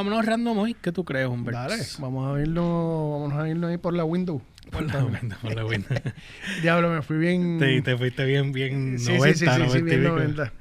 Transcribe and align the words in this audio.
vámonos 0.00 0.24
random 0.24 0.58
hoy. 0.58 0.74
¿Qué 0.80 0.92
tú 0.92 1.04
crees, 1.04 1.28
Humberto? 1.28 1.60
Dale, 1.60 1.82
vamos 1.98 2.34
a 2.36 2.40
irlo, 2.40 3.20
vamos 3.20 3.32
a 3.34 3.48
irlo 3.48 3.66
ahí 3.66 3.76
por 3.76 3.92
la 3.94 4.04
window. 4.04 4.40
Por 4.70 4.82
la 4.82 5.04
window, 5.04 5.38
por 5.42 5.54
la 5.54 5.66
window. 5.66 5.98
Diablo, 6.62 6.90
me 6.90 7.02
fui 7.02 7.18
bien. 7.18 7.58
te, 7.58 7.82
te 7.82 7.96
fuiste 7.98 8.24
bien, 8.24 8.52
bien 8.52 8.98
Sí, 8.98 9.12
90, 9.18 9.38
sí, 9.38 9.44
sí, 9.44 9.50
sí, 9.50 9.52
sí, 9.52 9.58
90 9.58 9.78
y 9.78 9.82
bien 9.82 10.00
pico. 10.02 10.16
90. 10.16 10.52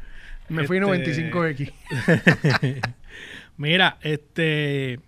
Me 0.50 0.64
fui 0.66 0.78
Este- 0.78 1.32
95X. 1.32 1.72
Mira, 3.58 3.98
este. 4.02 5.00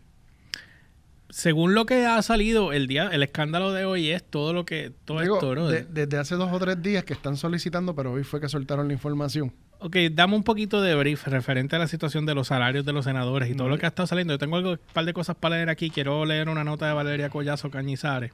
Según 1.32 1.74
lo 1.74 1.86
que 1.86 2.06
ha 2.06 2.22
salido 2.22 2.74
el 2.74 2.88
día, 2.88 3.08
el 3.12 3.24
escándalo 3.24 3.72
de 3.72 3.86
hoy 3.86 4.10
es 4.12 4.24
todo 4.24 4.54
lo 4.54 4.66
que. 4.66 4.92
Todo 5.06 5.22
Digo, 5.22 5.36
esto, 5.36 5.56
¿no? 5.56 5.68
de- 5.70 5.84
desde 5.86 6.18
hace 6.18 6.36
dos 6.36 6.52
o 6.52 6.60
tres 6.60 6.82
días 6.84 7.04
que 7.04 7.14
están 7.14 7.38
solicitando, 7.38 7.96
pero 7.96 8.12
hoy 8.12 8.24
fue 8.24 8.40
que 8.42 8.50
soltaron 8.50 8.88
la 8.88 8.94
información. 8.94 9.54
Ok, 9.80 9.96
dame 10.12 10.36
un 10.36 10.44
poquito 10.44 10.80
de 10.82 10.94
brief 10.94 11.26
referente 11.28 11.76
a 11.76 11.80
la 11.80 11.88
situación 11.88 12.26
de 12.28 12.36
los 12.36 12.48
salarios 12.50 12.86
de 12.86 12.94
los 12.94 13.06
senadores 13.06 13.50
y 13.50 13.56
todo 13.56 13.68
lo 13.68 13.80
que 13.80 13.86
ha 13.88 13.90
estado 13.90 14.06
saliendo. 14.06 14.34
Yo 14.34 14.38
tengo 14.38 14.56
algo, 14.58 14.72
un 14.74 14.80
par 14.94 15.06
de 15.06 15.14
cosas 15.14 15.36
para 15.36 15.56
leer 15.56 15.70
aquí. 15.70 15.90
Quiero 15.90 16.24
leer 16.26 16.50
una 16.50 16.64
nota 16.64 16.86
de 16.88 16.94
Valeria 16.94 17.30
Collazo 17.30 17.72
Cañizares 17.72 18.32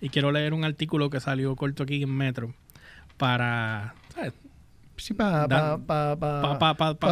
y 0.00 0.08
quiero 0.08 0.32
leer 0.32 0.54
un 0.54 0.64
artículo 0.64 1.08
que 1.10 1.20
salió 1.20 1.54
corto 1.54 1.84
aquí 1.84 2.02
en 2.02 2.10
Metro 2.16 2.52
para, 3.16 3.94
¿sabes? 4.14 4.32
Sí, 4.96 5.14
para 5.14 5.46
pa, 5.46 5.78
pa, 5.78 6.96
pa- 6.96 7.08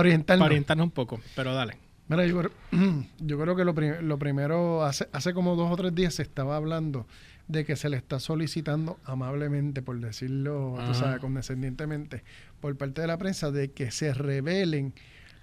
orientarnos 0.46 0.84
un 0.84 0.90
poco, 0.90 1.20
pero 1.36 1.54
dale. 1.54 1.76
Mira, 2.08 2.24
yo, 2.26 2.38
creo- 2.38 2.52
yo 3.18 3.38
creo 3.38 3.56
que 3.56 3.64
lo, 3.64 3.74
pri- 3.74 4.02
lo 4.02 4.18
primero, 4.18 4.84
hace, 4.84 5.08
hace 5.12 5.34
como 5.34 5.56
dos 5.56 5.70
o 5.72 5.76
tres 5.76 5.94
días 5.94 6.14
se 6.14 6.22
estaba 6.22 6.56
hablando 6.56 7.06
de 7.48 7.64
que 7.64 7.76
se 7.76 7.88
le 7.88 7.96
está 7.96 8.18
solicitando 8.20 8.98
amablemente, 9.04 9.82
por 9.82 9.98
decirlo, 10.00 10.74
tú 10.76 10.80
Ajá. 10.82 10.94
sabes, 10.94 11.20
condescendientemente, 11.20 12.24
por 12.60 12.76
parte 12.76 13.00
de 13.00 13.06
la 13.06 13.18
prensa, 13.18 13.50
de 13.50 13.70
que 13.72 13.90
se 13.90 14.12
revelen 14.14 14.94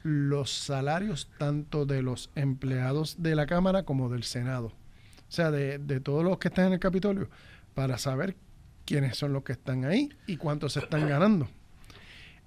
los 0.03 0.51
salarios 0.51 1.29
tanto 1.37 1.85
de 1.85 2.01
los 2.01 2.29
empleados 2.35 3.15
de 3.23 3.35
la 3.35 3.45
Cámara 3.45 3.83
como 3.83 4.09
del 4.09 4.23
Senado. 4.23 4.67
O 4.67 5.31
sea, 5.35 5.49
de, 5.49 5.79
de 5.79 5.99
todos 6.01 6.23
los 6.25 6.37
que 6.39 6.49
están 6.49 6.67
en 6.67 6.73
el 6.73 6.79
Capitolio, 6.79 7.29
para 7.73 7.97
saber 7.97 8.35
quiénes 8.85 9.17
son 9.17 9.31
los 9.33 9.43
que 9.43 9.53
están 9.53 9.85
ahí 9.85 10.09
y 10.27 10.35
cuántos 10.37 10.73
se 10.73 10.79
están 10.79 11.07
ganando. 11.07 11.47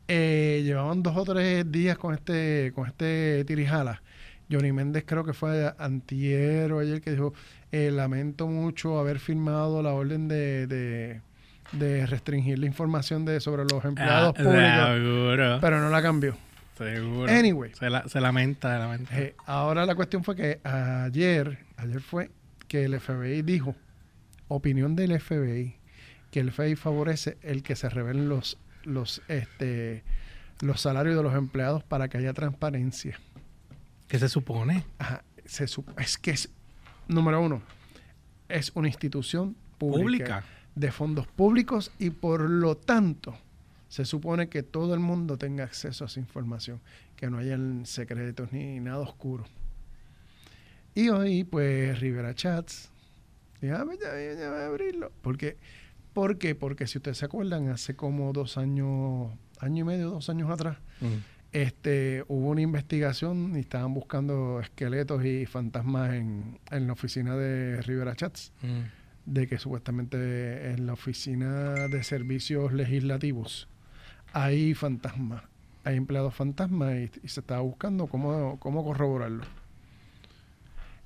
Eh, 0.09 0.63
llevaban 0.65 1.03
dos 1.03 1.17
o 1.17 1.25
tres 1.25 1.71
días 1.71 1.99
con 1.99 2.15
este, 2.15 2.73
con 2.75 2.87
este 2.87 3.45
tirijala. 3.45 4.03
Johnny 4.51 4.71
Méndez 4.71 5.05
creo 5.07 5.25
que 5.25 5.33
fue 5.33 5.73
antier 5.79 6.73
o 6.73 6.79
ayer 6.79 7.01
que 7.01 7.11
dijo, 7.11 7.35
eh, 7.73 7.91
lamento 7.91 8.47
mucho 8.47 8.99
haber 9.01 9.19
firmado 9.19 9.83
la 9.83 9.93
orden 9.93 10.29
de, 10.29 10.69
de, 10.69 11.21
de 11.73 12.07
restringir 12.07 12.57
la 12.61 12.67
información 12.67 13.25
de 13.25 13.41
sobre 13.41 13.65
los 13.65 13.85
empleados 13.85 14.35
Ah, 14.39 14.43
públicos, 14.43 14.89
Seguro. 14.95 15.59
pero 15.61 15.81
no 15.81 15.91
la 15.91 16.01
cambió. 16.01 16.37
seguro. 16.79 17.33
Anyway. 17.33 17.73
Se, 17.75 17.91
la- 17.91 18.07
se 18.07 18.21
lamenta, 18.21 18.73
se 18.73 18.79
lamenta. 18.79 19.19
Eh, 19.21 19.35
ahora 19.47 19.85
la 19.85 19.97
cuestión 19.97 20.23
fue 20.23 20.37
que 20.37 20.61
ayer, 20.63 21.59
ayer 21.77 22.01
fue 22.01 22.31
que 22.69 22.85
el 22.85 23.01
FBI 23.01 23.43
dijo, 23.43 23.75
opinión 24.47 24.95
del 24.95 25.19
FBI, 25.21 25.75
que 26.31 26.39
el 26.39 26.53
FBI 26.53 26.77
favorece 26.77 27.37
el 27.43 27.65
que 27.65 27.75
se 27.75 27.89
revelen 27.89 28.29
los, 28.29 28.59
los, 28.87 29.23
este, 29.29 30.03
los 30.61 30.81
salarios 30.81 31.17
de 31.17 31.23
los 31.23 31.35
empleados 31.35 31.85
para 31.85 32.09
que 32.09 32.19
haya 32.19 32.33
transparencia. 32.33 33.19
¿Qué 34.09 34.19
se 34.19 34.29
supone? 34.29 34.85
Ajá, 34.99 35.25
se 35.45 35.67
es 35.99 36.19
que 36.19 36.31
es, 36.31 36.49
número 37.09 37.41
uno, 37.41 37.63
es 38.49 38.73
una 38.75 38.89
institución 38.89 39.57
pública, 39.79 39.99
Pública. 39.99 40.45
de 40.75 40.93
fondos 40.93 41.27
públicos 41.27 41.93
y 41.99 42.11
por 42.11 42.41
lo 42.49 42.77
tanto 42.77 43.37
se 43.89 44.05
supone 44.05 44.49
que 44.49 44.63
todo 44.63 44.95
el 44.95 45.01
mundo 45.01 45.39
tenga 45.39 45.65
acceso 45.65 46.05
a 46.05 46.07
esa 46.07 46.21
información, 46.21 46.81
que 47.17 47.31
no 47.31 47.39
hayan 47.39 47.87
secretos 47.87 48.53
ni 48.53 48.81
nada 48.81 48.99
oscuro. 48.99 49.45
Y 50.95 51.09
hoy, 51.11 51.45
pues, 51.45 52.01
Rivera 52.01 52.35
Chats, 52.35 52.91
ya, 53.61 53.85
ya, 54.01 54.35
ya 54.35 54.51
voy 54.51 54.61
a 54.61 54.67
abrirlo. 54.67 55.13
Porque, 55.23 55.57
¿Por 56.17 56.39
qué? 56.39 56.55
Porque 56.55 56.87
si 56.87 56.97
ustedes 56.97 57.19
se 57.19 57.27
acuerdan, 57.27 57.69
hace 57.69 57.95
como 57.95 58.33
dos 58.33 58.57
años, 58.57 59.35
año 59.61 59.83
y 59.83 59.85
medio, 59.85 60.09
dos 60.09 60.31
años 60.31 60.49
atrás, 60.49 60.79
este, 61.53 62.25
hubo 62.29 62.49
una 62.49 62.63
investigación 62.63 63.53
y 63.55 63.59
estaban 63.59 63.93
buscando 63.93 64.61
esqueletos 64.61 65.23
y 65.27 65.45
fantasmas 65.45 66.15
en, 66.15 66.59
en 66.71 66.87
la 66.87 66.95
oficina 66.95 67.37
de 67.37 67.83
Rivera 67.83 68.17
Chats, 68.17 68.51
de 69.27 69.47
que 69.47 69.59
supuestamente 69.59 70.71
en 70.71 70.87
la 70.87 70.95
oficina 70.95 71.87
de 71.87 72.03
servicios 72.03 72.73
legislativos 72.73 73.69
hay 74.33 74.73
fantasmas, 74.73 75.43
hay 75.85 75.99
empleados 75.99 76.35
fantasmas 76.35 76.95
y, 76.95 77.11
y 77.25 77.29
se 77.29 77.41
estaba 77.41 77.61
buscando 77.61 78.07
cómo, 78.07 78.59
cómo 78.59 78.83
corroborarlo. 78.83 79.45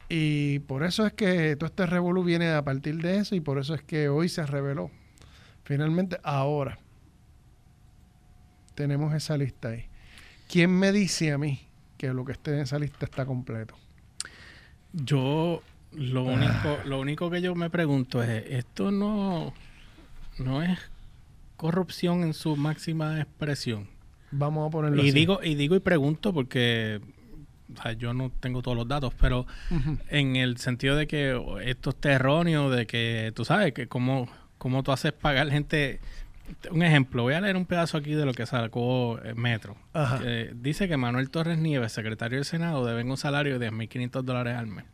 Y 0.08 0.60
por 0.60 0.84
eso 0.84 1.04
es 1.04 1.14
que 1.14 1.56
todo 1.56 1.66
este 1.66 1.86
revolú 1.86 2.22
viene 2.22 2.52
a 2.52 2.62
partir 2.62 3.02
de 3.02 3.18
eso 3.18 3.34
y 3.34 3.40
por 3.40 3.58
eso 3.58 3.74
es 3.74 3.82
que 3.82 4.08
hoy 4.08 4.28
se 4.28 4.46
reveló. 4.46 4.92
Finalmente, 5.64 6.18
ahora 6.22 6.78
tenemos 8.74 9.14
esa 9.14 9.36
lista 9.36 9.68
ahí. 9.68 9.84
¿Quién 10.48 10.70
me 10.70 10.92
dice 10.92 11.32
a 11.32 11.38
mí 11.38 11.60
que 11.96 12.12
lo 12.12 12.24
que 12.24 12.32
esté 12.32 12.54
en 12.54 12.60
esa 12.60 12.78
lista 12.78 13.04
está 13.04 13.24
completo? 13.26 13.74
Yo 14.92 15.62
lo 15.92 16.20
Ah. 16.28 16.32
único, 16.32 16.78
lo 16.86 17.00
único 17.00 17.30
que 17.30 17.40
yo 17.42 17.54
me 17.54 17.70
pregunto 17.70 18.22
es, 18.22 18.44
esto 18.50 18.90
no, 18.90 19.52
no 20.38 20.62
es 20.62 20.78
corrupción 21.56 22.22
en 22.22 22.34
su 22.34 22.56
máxima 22.56 23.20
expresión. 23.20 23.86
Vamos 24.32 24.68
a 24.68 24.70
ponerlo 24.70 25.02
Y 25.02 25.08
así. 25.08 25.18
digo, 25.18 25.40
y 25.42 25.54
digo 25.56 25.76
y 25.76 25.80
pregunto 25.80 26.32
porque 26.32 27.00
o 27.76 27.82
sea, 27.82 27.92
yo 27.92 28.12
no 28.14 28.30
tengo 28.40 28.62
todos 28.62 28.76
los 28.76 28.88
datos, 28.88 29.14
pero 29.20 29.46
en 30.08 30.34
el 30.34 30.56
sentido 30.56 30.96
de 30.96 31.06
que 31.06 31.40
esto 31.64 31.90
es 31.90 31.96
erróneo, 32.04 32.68
de 32.70 32.84
que 32.86 33.32
tú 33.36 33.44
sabes 33.44 33.72
que 33.72 33.86
cómo, 33.86 34.28
cómo 34.60 34.82
tú 34.82 34.92
haces 34.92 35.12
pagar 35.12 35.50
gente. 35.50 36.00
Un 36.70 36.82
ejemplo, 36.82 37.22
voy 37.22 37.34
a 37.34 37.40
leer 37.40 37.56
un 37.56 37.64
pedazo 37.64 37.96
aquí 37.96 38.12
de 38.12 38.26
lo 38.26 38.34
que 38.34 38.44
sacó 38.44 39.18
eh, 39.24 39.34
Metro. 39.34 39.76
Eh, 40.22 40.52
dice 40.54 40.86
que 40.86 40.96
Manuel 40.96 41.30
Torres 41.30 41.58
Nieves, 41.58 41.92
secretario 41.92 42.38
del 42.38 42.44
Senado, 42.44 42.84
deben 42.84 43.10
un 43.10 43.16
salario 43.16 43.58
de 43.58 43.70
10.500 43.70 44.22
dólares 44.22 44.56
al 44.56 44.66
mes. 44.66 44.84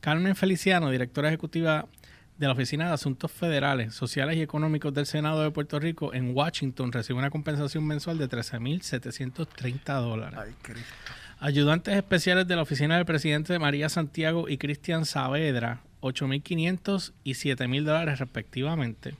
Carmen 0.00 0.36
Feliciano, 0.36 0.90
directora 0.90 1.28
ejecutiva 1.28 1.86
de 2.38 2.46
la 2.46 2.52
Oficina 2.52 2.88
de 2.88 2.94
Asuntos 2.94 3.32
Federales, 3.32 3.94
Sociales 3.94 4.36
y 4.36 4.42
Económicos 4.42 4.94
del 4.94 5.06
Senado 5.06 5.42
de 5.42 5.50
Puerto 5.50 5.80
Rico 5.80 6.14
en 6.14 6.36
Washington, 6.36 6.92
recibe 6.92 7.18
una 7.18 7.30
compensación 7.30 7.86
mensual 7.86 8.18
de 8.18 8.28
13.730 8.28 10.00
dólares. 10.00 10.38
Ay, 10.40 10.54
Cristo. 10.62 10.92
Ayudantes 11.40 11.96
especiales 11.96 12.46
de 12.46 12.54
la 12.54 12.62
oficina 12.62 12.96
del 12.96 13.04
presidente 13.04 13.58
María 13.58 13.88
Santiago 13.88 14.48
y 14.48 14.58
Cristian 14.58 15.06
Saavedra, 15.06 15.80
8.500 16.02 17.12
y 17.24 17.32
7.000 17.32 17.84
dólares 17.84 18.18
respectivamente. 18.18 19.14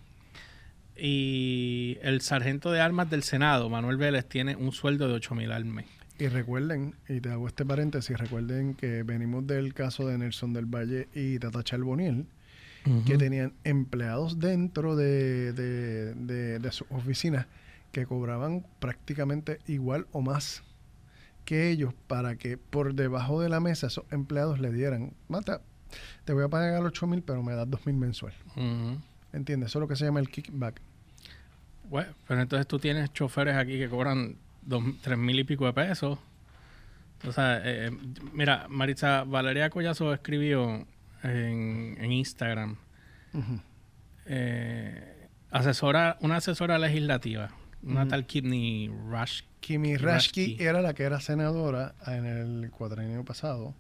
Y 0.96 1.96
el 2.02 2.20
sargento 2.20 2.70
de 2.70 2.80
armas 2.80 3.08
del 3.08 3.22
Senado, 3.22 3.70
Manuel 3.70 3.96
Vélez, 3.96 4.26
tiene 4.26 4.56
un 4.56 4.72
sueldo 4.72 5.08
de 5.08 5.14
8.000 5.14 5.52
al 5.52 5.64
mes. 5.64 5.86
Y 6.18 6.28
recuerden, 6.28 6.94
y 7.08 7.20
te 7.20 7.30
hago 7.30 7.48
este 7.48 7.64
paréntesis, 7.64 8.16
recuerden 8.18 8.74
que 8.74 9.02
venimos 9.02 9.46
del 9.46 9.74
caso 9.74 10.06
de 10.06 10.18
Nelson 10.18 10.52
del 10.52 10.66
Valle 10.66 11.08
y 11.14 11.38
Tata 11.38 11.62
Charboniel, 11.62 12.26
que 13.06 13.16
tenían 13.16 13.54
empleados 13.64 14.40
dentro 14.40 14.96
de, 14.96 15.52
de, 15.52 16.14
de, 16.14 16.58
de 16.58 16.72
sus 16.72 16.86
oficinas 16.90 17.46
que 17.92 18.06
cobraban 18.06 18.66
prácticamente 18.80 19.60
igual 19.68 20.06
o 20.10 20.20
más 20.20 20.64
que 21.44 21.70
ellos 21.70 21.94
para 22.06 22.36
que 22.36 22.56
por 22.56 22.94
debajo 22.94 23.40
de 23.40 23.48
la 23.48 23.60
mesa 23.60 23.86
esos 23.86 24.04
empleados 24.10 24.58
le 24.60 24.72
dieran, 24.72 25.12
mata, 25.28 25.60
te 26.24 26.32
voy 26.32 26.44
a 26.44 26.48
pagar 26.48 26.82
8 26.82 27.06
mil, 27.06 27.22
pero 27.22 27.42
me 27.42 27.54
das 27.54 27.68
2 27.70 27.86
mil 27.86 27.96
mensual. 27.96 28.32
¿Entiendes? 29.32 29.70
Eso 29.70 29.78
es 29.78 29.80
lo 29.80 29.88
que 29.88 29.96
se 29.96 30.04
llama 30.04 30.20
el 30.20 30.28
kickback. 30.28 30.80
Bueno, 31.88 32.12
pero 32.26 32.40
entonces 32.40 32.66
tú 32.66 32.78
tienes 32.78 33.12
choferes 33.12 33.56
aquí 33.56 33.78
que 33.78 33.88
cobran 33.88 34.36
dos, 34.62 34.82
tres 35.02 35.18
mil 35.18 35.38
y 35.38 35.44
pico 35.44 35.66
de 35.66 35.72
pesos. 35.72 36.18
O 37.26 37.32
sea, 37.32 37.58
eh, 37.58 37.86
eh, 37.88 37.90
mira, 38.32 38.66
Maritza 38.68 39.24
Valeria 39.24 39.70
Collazo 39.70 40.12
escribió 40.12 40.86
en, 41.22 41.96
en 42.00 42.12
Instagram, 42.12 42.76
eh, 44.26 45.28
asesora, 45.50 46.16
una 46.20 46.36
asesora 46.36 46.78
legislativa, 46.78 47.50
una 47.82 48.00
Ujú. 48.02 48.08
tal 48.10 48.26
Kidney 48.26 48.88
Rush. 48.88 49.42
Kimi 49.60 49.96
Rashki 49.96 50.46
Rashki. 50.56 50.64
era 50.64 50.82
la 50.82 50.92
que 50.92 51.04
era 51.04 51.20
senadora 51.20 51.94
en 52.06 52.26
el 52.26 52.70
cuatrienio 52.72 53.24
pasado, 53.24 53.74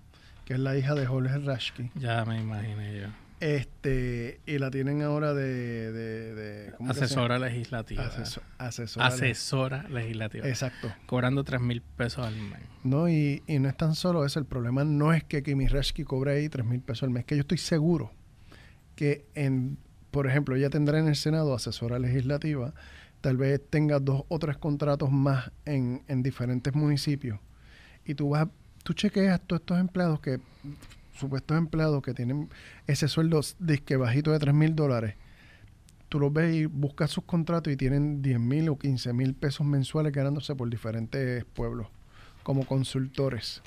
que 0.52 0.56
es 0.56 0.60
la 0.60 0.76
hija 0.76 0.94
de 0.94 1.06
Jorge 1.06 1.38
Rashki. 1.38 1.90
Ya 1.94 2.26
me 2.26 2.38
imaginé 2.38 3.00
yo. 3.00 3.06
Este, 3.40 4.38
y 4.46 4.58
la 4.58 4.70
tienen 4.70 5.00
ahora 5.02 5.32
de, 5.32 5.90
de, 5.92 6.34
de- 6.34 6.72
¿cómo 6.76 6.90
que 6.90 6.98
se 6.98 7.04
Asesora 7.06 7.38
legislativa. 7.38 8.04
Aseso- 8.04 8.42
asesora. 8.58 9.06
Asesora 9.06 9.82
legislativa. 9.88 10.46
Exacto. 10.46 10.92
Cobrando 11.06 11.42
tres 11.42 11.62
mil 11.62 11.80
pesos 11.80 12.26
al 12.26 12.36
mes. 12.36 12.60
No, 12.84 13.08
y, 13.08 13.42
y 13.46 13.58
no 13.60 13.68
es 13.70 13.76
tan 13.78 13.94
solo 13.94 14.26
eso. 14.26 14.38
El 14.38 14.44
problema 14.44 14.84
no 14.84 15.14
es 15.14 15.24
que 15.24 15.42
Kimi 15.42 15.66
Rashki 15.68 16.04
cobre 16.04 16.32
ahí 16.36 16.48
3 16.50 16.66
mil 16.66 16.80
pesos 16.82 17.04
al 17.04 17.10
mes, 17.10 17.24
que 17.24 17.34
yo 17.36 17.40
estoy 17.40 17.58
seguro 17.58 18.12
que, 18.94 19.24
en, 19.34 19.78
por 20.10 20.26
ejemplo, 20.26 20.54
ella 20.54 20.68
tendrá 20.68 20.98
en 20.98 21.08
el 21.08 21.16
Senado 21.16 21.54
asesora 21.54 21.98
legislativa, 21.98 22.74
tal 23.22 23.38
vez 23.38 23.58
tenga 23.70 24.00
dos 24.00 24.24
o 24.28 24.38
tres 24.38 24.58
contratos 24.58 25.10
más 25.10 25.50
en, 25.64 26.02
en 26.08 26.22
diferentes 26.22 26.74
municipios. 26.74 27.40
Y 28.04 28.14
tú 28.14 28.28
vas, 28.30 28.48
tú 28.82 28.92
chequeas 28.92 29.40
todos 29.40 29.60
estos 29.60 29.78
empleados 29.78 30.20
que, 30.20 30.40
supuestos 31.14 31.56
empleados 31.56 32.02
que 32.02 32.14
tienen 32.14 32.48
ese 32.86 33.08
sueldo 33.08 33.40
disque 33.58 33.96
bajito 33.96 34.32
de 34.32 34.38
3 34.38 34.54
mil 34.54 34.74
dólares, 34.74 35.14
tú 36.08 36.20
los 36.20 36.32
ves 36.32 36.54
y 36.54 36.66
buscas 36.66 37.10
sus 37.10 37.24
contratos 37.24 37.72
y 37.72 37.76
tienen 37.76 38.22
10 38.22 38.38
mil 38.38 38.68
o 38.68 38.78
15 38.78 39.12
mil 39.12 39.34
pesos 39.34 39.66
mensuales 39.66 40.12
ganándose 40.12 40.54
por 40.54 40.68
diferentes 40.68 41.44
pueblos 41.44 41.88
como 42.42 42.66
consultores. 42.66 43.62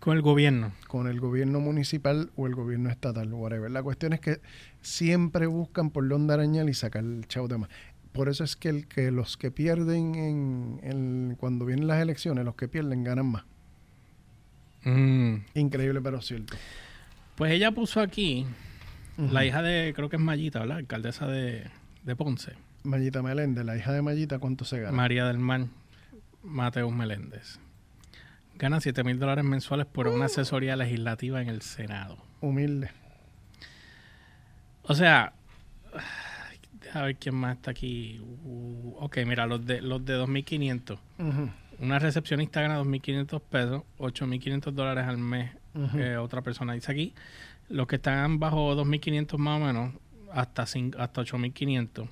Con 0.00 0.16
el 0.16 0.22
gobierno. 0.22 0.72
Con 0.88 1.06
el 1.06 1.20
gobierno 1.20 1.60
municipal 1.60 2.32
o 2.34 2.48
el 2.48 2.56
gobierno 2.56 2.90
estatal, 2.90 3.32
whatever. 3.32 3.70
La 3.70 3.84
cuestión 3.84 4.12
es 4.12 4.20
que 4.20 4.40
siempre 4.80 5.46
buscan 5.46 5.90
por 5.90 6.08
dónde 6.08 6.34
arañar 6.34 6.68
y 6.68 6.74
sacar 6.74 7.04
el 7.04 7.28
chavo 7.28 7.46
de 7.46 7.58
más. 7.58 7.70
Por 8.12 8.28
eso 8.28 8.44
es 8.44 8.56
que, 8.56 8.68
el, 8.68 8.86
que 8.86 9.10
los 9.10 9.36
que 9.36 9.50
pierden 9.50 10.14
en, 10.82 11.36
cuando 11.36 11.64
vienen 11.64 11.86
las 11.86 12.00
elecciones, 12.02 12.44
los 12.44 12.54
que 12.54 12.68
pierden 12.68 13.04
ganan 13.04 13.26
más. 13.26 13.44
Mm. 14.84 15.36
Increíble, 15.54 16.00
pero 16.02 16.20
cierto. 16.20 16.54
Pues 17.36 17.52
ella 17.52 17.72
puso 17.72 18.00
aquí 18.00 18.46
la 19.16 19.44
hija 19.44 19.62
de, 19.62 19.92
creo 19.94 20.08
que 20.08 20.16
es 20.16 20.22
Mayita, 20.22 20.60
¿verdad? 20.60 20.78
Alcaldesa 20.78 21.26
de, 21.26 21.64
de 22.04 22.16
Ponce. 22.16 22.52
Mayita 22.82 23.22
Meléndez, 23.22 23.64
la 23.64 23.76
hija 23.76 23.92
de 23.92 24.02
Mayita, 24.02 24.38
¿cuánto 24.38 24.64
se 24.64 24.80
gana? 24.80 24.92
María 24.92 25.26
del 25.26 25.38
Mar 25.38 25.66
Mateus 26.42 26.92
Meléndez. 26.92 27.60
Gana 28.56 28.80
7 28.80 29.04
mil 29.04 29.18
dólares 29.18 29.44
mensuales 29.44 29.86
por 29.86 30.08
una 30.08 30.26
asesoría 30.26 30.76
legislativa 30.76 31.40
en 31.40 31.48
el 31.48 31.62
Senado. 31.62 32.18
Humilde. 32.40 32.90
O 34.82 34.94
sea, 34.94 35.32
a 36.94 37.02
ver 37.02 37.16
quién 37.16 37.34
más 37.34 37.56
está 37.56 37.70
aquí. 37.70 38.20
Uh, 38.44 38.94
ok, 39.00 39.18
mira, 39.26 39.46
los 39.46 39.64
de 39.64 39.80
los 39.80 40.04
de 40.04 40.18
2.500. 40.18 40.98
Una 41.78 41.98
recepcionista 41.98 42.60
gana 42.60 42.80
2.500 42.80 43.40
pesos, 43.40 43.82
8.500 43.98 44.72
dólares 44.72 45.04
al 45.06 45.18
mes. 45.18 45.50
Eh, 45.94 46.16
otra 46.16 46.42
persona 46.42 46.74
dice 46.74 46.92
aquí. 46.92 47.14
Los 47.68 47.86
que 47.86 47.96
están 47.96 48.38
bajo 48.38 48.74
2.500 48.76 49.38
más 49.38 49.60
o 49.60 49.64
menos, 49.64 49.94
hasta, 50.32 50.62
hasta 50.62 51.22
8.500 51.22 52.08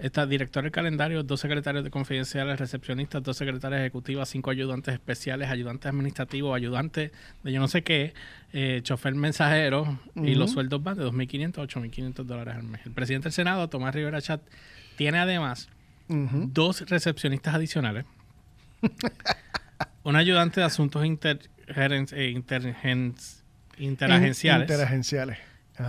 Está 0.00 0.26
director 0.26 0.62
del 0.62 0.72
calendario, 0.72 1.22
dos 1.22 1.40
secretarios 1.40 1.84
de 1.84 1.90
confidenciales, 1.90 2.58
recepcionistas, 2.58 3.22
dos 3.22 3.36
secretarias 3.36 3.80
ejecutivas, 3.80 4.30
cinco 4.30 4.50
ayudantes 4.50 4.94
especiales, 4.94 5.50
ayudantes 5.50 5.86
administrativos, 5.86 6.56
ayudantes 6.56 7.12
de 7.42 7.52
yo 7.52 7.60
no 7.60 7.68
sé 7.68 7.82
qué, 7.82 8.14
eh, 8.54 8.80
chofer 8.82 9.14
mensajero 9.14 9.98
y 10.14 10.34
los 10.36 10.52
sueldos 10.52 10.82
van 10.82 10.96
de 10.96 11.04
2.500 11.04 11.58
a 11.58 11.62
8.500 11.62 12.24
dólares 12.24 12.54
al 12.56 12.62
mes. 12.62 12.80
El 12.86 12.92
presidente 12.92 13.24
del 13.24 13.32
Senado, 13.32 13.68
Tomás 13.68 13.94
Rivera 13.94 14.22
Chat, 14.22 14.40
tiene 14.96 15.18
además 15.18 15.68
dos 16.08 16.80
recepcionistas 16.88 17.54
adicionales, 17.54 18.06
un 20.02 20.16
ayudante 20.16 20.60
de 20.60 20.66
asuntos 20.66 21.04
inter, 21.04 21.40
eh, 21.68 22.30
interagenciales, 22.30 23.44
interagenciales. 23.78 25.38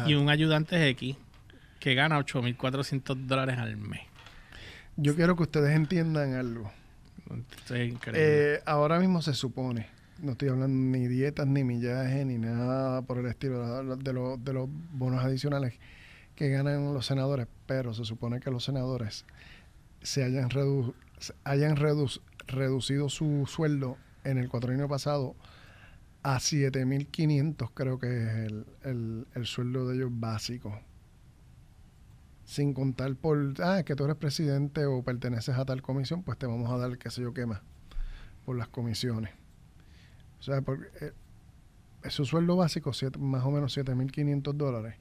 y 0.05 0.13
un 0.15 0.29
ayudante 0.29 0.89
X 0.89 1.15
que 1.81 1.95
gana 1.95 2.19
8.400 2.19 3.25
dólares 3.25 3.57
al 3.57 3.75
mes. 3.75 4.01
Yo 4.95 5.15
quiero 5.15 5.35
que 5.35 5.43
ustedes 5.43 5.75
entiendan 5.75 6.35
algo. 6.35 6.71
Eh, 8.13 8.61
ahora 8.65 8.99
mismo 8.99 9.21
se 9.21 9.33
supone, 9.33 9.87
no 10.21 10.33
estoy 10.33 10.49
hablando 10.49 10.97
ni 10.97 11.07
dietas, 11.07 11.47
ni 11.47 11.63
millaje, 11.63 12.23
ni 12.23 12.37
nada 12.37 13.01
por 13.01 13.17
el 13.17 13.25
estilo 13.25 13.83
de, 13.83 13.95
de 13.95 14.53
los 14.53 14.69
bonos 14.91 15.25
adicionales 15.25 15.79
que 16.35 16.49
ganan 16.49 16.93
los 16.93 17.05
senadores, 17.05 17.47
pero 17.65 17.95
se 17.95 18.05
supone 18.05 18.39
que 18.41 18.51
los 18.51 18.63
senadores 18.63 19.25
se 20.03 20.23
hayan, 20.23 20.49
hayan 21.43 21.75
reducido 21.75 23.09
su 23.09 23.47
sueldo 23.47 23.97
en 24.23 24.37
el 24.37 24.49
cuatrienio 24.49 24.87
pasado 24.87 25.35
a 26.21 26.37
7.500, 26.37 27.71
creo 27.73 27.97
que 27.97 28.07
es 28.07 28.51
el, 28.51 28.65
el, 28.83 29.27
el 29.33 29.45
sueldo 29.47 29.87
de 29.87 29.95
ellos 29.95 30.09
básico 30.11 30.79
sin 32.51 32.73
contar 32.73 33.15
por, 33.15 33.53
ah, 33.63 33.83
que 33.83 33.95
tú 33.95 34.03
eres 34.03 34.17
presidente 34.17 34.85
o 34.85 35.01
perteneces 35.03 35.55
a 35.55 35.63
tal 35.63 35.81
comisión, 35.81 36.21
pues 36.21 36.37
te 36.37 36.47
vamos 36.47 36.69
a 36.69 36.77
dar 36.77 36.97
qué 36.97 37.09
sé 37.09 37.21
yo 37.21 37.33
qué 37.33 37.45
más 37.45 37.61
por 38.45 38.57
las 38.57 38.67
comisiones. 38.67 39.31
O 40.37 40.43
sea, 40.43 40.61
porque, 40.61 40.87
eh, 40.99 42.09
su 42.09 42.25
sueldo 42.25 42.57
básico, 42.57 42.91
más 43.19 43.45
o 43.45 43.51
menos 43.51 43.77
7.500 43.77 44.53
dólares. 44.53 44.95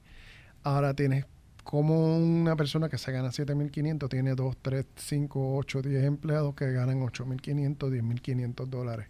Ahora 0.63 0.93
tienes 0.93 1.25
como 1.65 2.15
una 2.17 2.55
persona 2.55 2.87
que 2.87 2.97
se 2.97 3.11
gana 3.11 3.31
7.500 3.31 4.07
tiene 4.09 4.33
2, 4.33 4.57
3, 4.61 4.85
5, 4.95 5.57
8, 5.57 5.81
10 5.81 6.03
empleados 6.05 6.55
que 6.55 6.71
ganan 6.71 7.01
8.500, 7.01 7.77
10.500 7.77 8.65
dólares. 8.67 9.07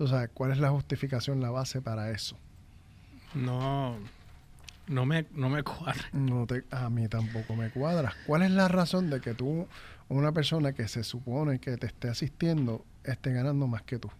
O 0.00 0.08
sea, 0.08 0.26
¿cuál 0.26 0.50
es 0.50 0.58
la 0.58 0.70
justificación, 0.70 1.40
la 1.40 1.50
base 1.50 1.80
para 1.80 2.10
eso? 2.10 2.36
No, 3.36 3.98
no 4.90 5.06
me, 5.06 5.24
no 5.32 5.48
me 5.48 5.62
cuadra. 5.62 6.04
No 6.12 6.46
te, 6.46 6.64
a 6.70 6.90
mí 6.90 7.06
tampoco 7.08 7.54
me 7.54 7.70
cuadra. 7.70 8.12
¿Cuál 8.26 8.42
es 8.42 8.50
la 8.50 8.66
razón 8.68 9.08
de 9.08 9.20
que 9.20 9.34
tú, 9.34 9.66
una 10.08 10.32
persona 10.32 10.72
que 10.72 10.88
se 10.88 11.04
supone 11.04 11.60
que 11.60 11.76
te 11.76 11.86
esté 11.86 12.08
asistiendo, 12.08 12.84
esté 13.04 13.32
ganando 13.32 13.66
más 13.66 13.82
que 13.82 13.98
tú? 13.98 14.10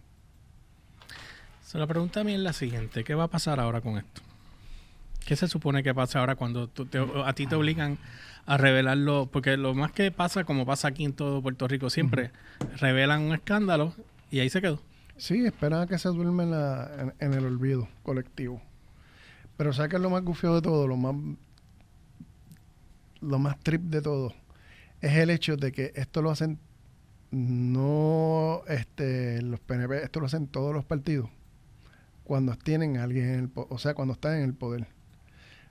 la 1.73 1.87
pregunta 1.87 2.19
a 2.19 2.23
mí 2.25 2.33
es 2.33 2.39
la 2.39 2.51
siguiente. 2.51 3.05
¿Qué 3.05 3.15
va 3.15 3.25
a 3.25 3.27
pasar 3.29 3.61
ahora 3.61 3.79
con 3.79 3.97
esto? 3.97 4.21
¿Qué 5.25 5.37
se 5.37 5.47
supone 5.47 5.83
que 5.83 5.93
pasa 5.93 6.19
ahora 6.19 6.35
cuando 6.35 6.69
a 7.25 7.33
ti 7.33 7.47
te 7.47 7.55
obligan 7.55 7.97
a 8.45 8.57
revelarlo? 8.57 9.29
Porque 9.31 9.55
lo 9.55 9.73
más 9.73 9.93
que 9.93 10.11
pasa, 10.11 10.43
como 10.43 10.65
pasa 10.65 10.89
aquí 10.89 11.05
en 11.05 11.13
todo 11.13 11.41
Puerto 11.41 11.69
Rico 11.69 11.89
siempre, 11.89 12.31
revelan 12.77 13.21
un 13.21 13.33
escándalo 13.35 13.93
y 14.31 14.39
ahí 14.39 14.49
se 14.49 14.61
quedó. 14.61 14.81
Sí, 15.15 15.45
esperan 15.45 15.83
a 15.83 15.87
que 15.87 15.97
se 15.97 16.09
duerme 16.09 16.43
en 17.19 17.33
el 17.33 17.45
olvido 17.45 17.87
colectivo. 18.03 18.61
Pero 19.61 19.73
¿sabes 19.73 19.91
qué 19.91 19.97
es 19.97 20.01
lo 20.01 20.09
más 20.09 20.23
gufio 20.23 20.55
de 20.55 20.63
todo? 20.63 20.87
Lo 20.87 20.97
más, 20.97 21.13
lo 23.19 23.37
más 23.37 23.59
trip 23.59 23.79
de 23.79 24.01
todo 24.01 24.33
es 25.01 25.13
el 25.17 25.29
hecho 25.29 25.55
de 25.55 25.71
que 25.71 25.91
esto 25.93 26.23
lo 26.23 26.31
hacen 26.31 26.57
no 27.29 28.63
este 28.67 29.39
los 29.43 29.59
PNP, 29.59 30.03
esto 30.03 30.19
lo 30.19 30.25
hacen 30.25 30.47
todos 30.47 30.73
los 30.73 30.83
partidos 30.83 31.29
cuando 32.23 32.55
tienen 32.55 32.97
a 32.97 33.03
alguien 33.03 33.25
en 33.25 33.39
el 33.39 33.51
o 33.53 33.77
sea, 33.77 33.93
cuando 33.93 34.15
están 34.15 34.37
en 34.37 34.45
el 34.45 34.55
poder. 34.55 34.87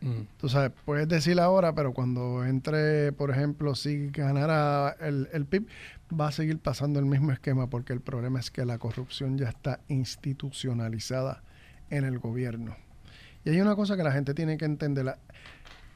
Mm. 0.03 0.21
Tú 0.39 0.49
sabes, 0.49 0.71
puedes 0.85 1.09
decir 1.09 1.41
ahora, 1.41 1.75
pero 1.75 1.93
cuando 1.93 2.45
entre, 2.45 3.11
por 3.11 3.33
ejemplo, 3.33 3.75
si 3.75 4.07
ganara 4.11 4.95
el, 5.01 5.29
el 5.33 5.47
PIB, 5.47 5.67
va 6.17 6.29
a 6.29 6.31
seguir 6.31 6.61
pasando 6.61 7.01
el 7.01 7.07
mismo 7.07 7.33
esquema 7.33 7.67
porque 7.69 7.93
el 7.93 8.03
problema 8.03 8.39
es 8.39 8.53
que 8.53 8.65
la 8.65 8.79
corrupción 8.79 9.37
ya 9.37 9.49
está 9.49 9.81
institucionalizada 9.89 11.43
en 11.91 12.05
el 12.05 12.21
gobierno. 12.21 12.77
Y 13.45 13.51
hay 13.51 13.61
una 13.61 13.75
cosa 13.75 13.97
que 13.97 14.03
la 14.03 14.13
gente 14.13 14.35
tiene 14.35 14.57
que 14.57 14.65
entender. 14.65 15.17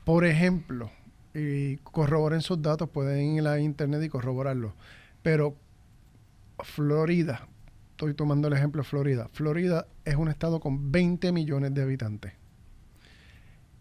Por 0.05 0.25
ejemplo, 0.25 0.91
y 1.35 1.77
corroboren 1.79 2.41
sus 2.41 2.63
datos, 2.63 2.89
pueden 2.89 3.37
ir 3.37 3.47
a 3.47 3.59
internet 3.59 4.03
y 4.05 4.09
corroborarlo. 4.09 4.75
Pero 5.23 5.57
Florida, 6.61 7.49
estoy 7.91 8.15
tomando 8.15 8.49
el 8.49 8.55
ejemplo 8.55 8.83
de 8.83 8.89
Florida. 8.89 9.29
Florida 9.33 9.87
es 10.05 10.15
un 10.17 10.29
estado 10.29 10.61
con 10.61 10.93
20 10.93 11.33
millones 11.33 11.75
de 11.75 11.83
habitantes 11.83 12.33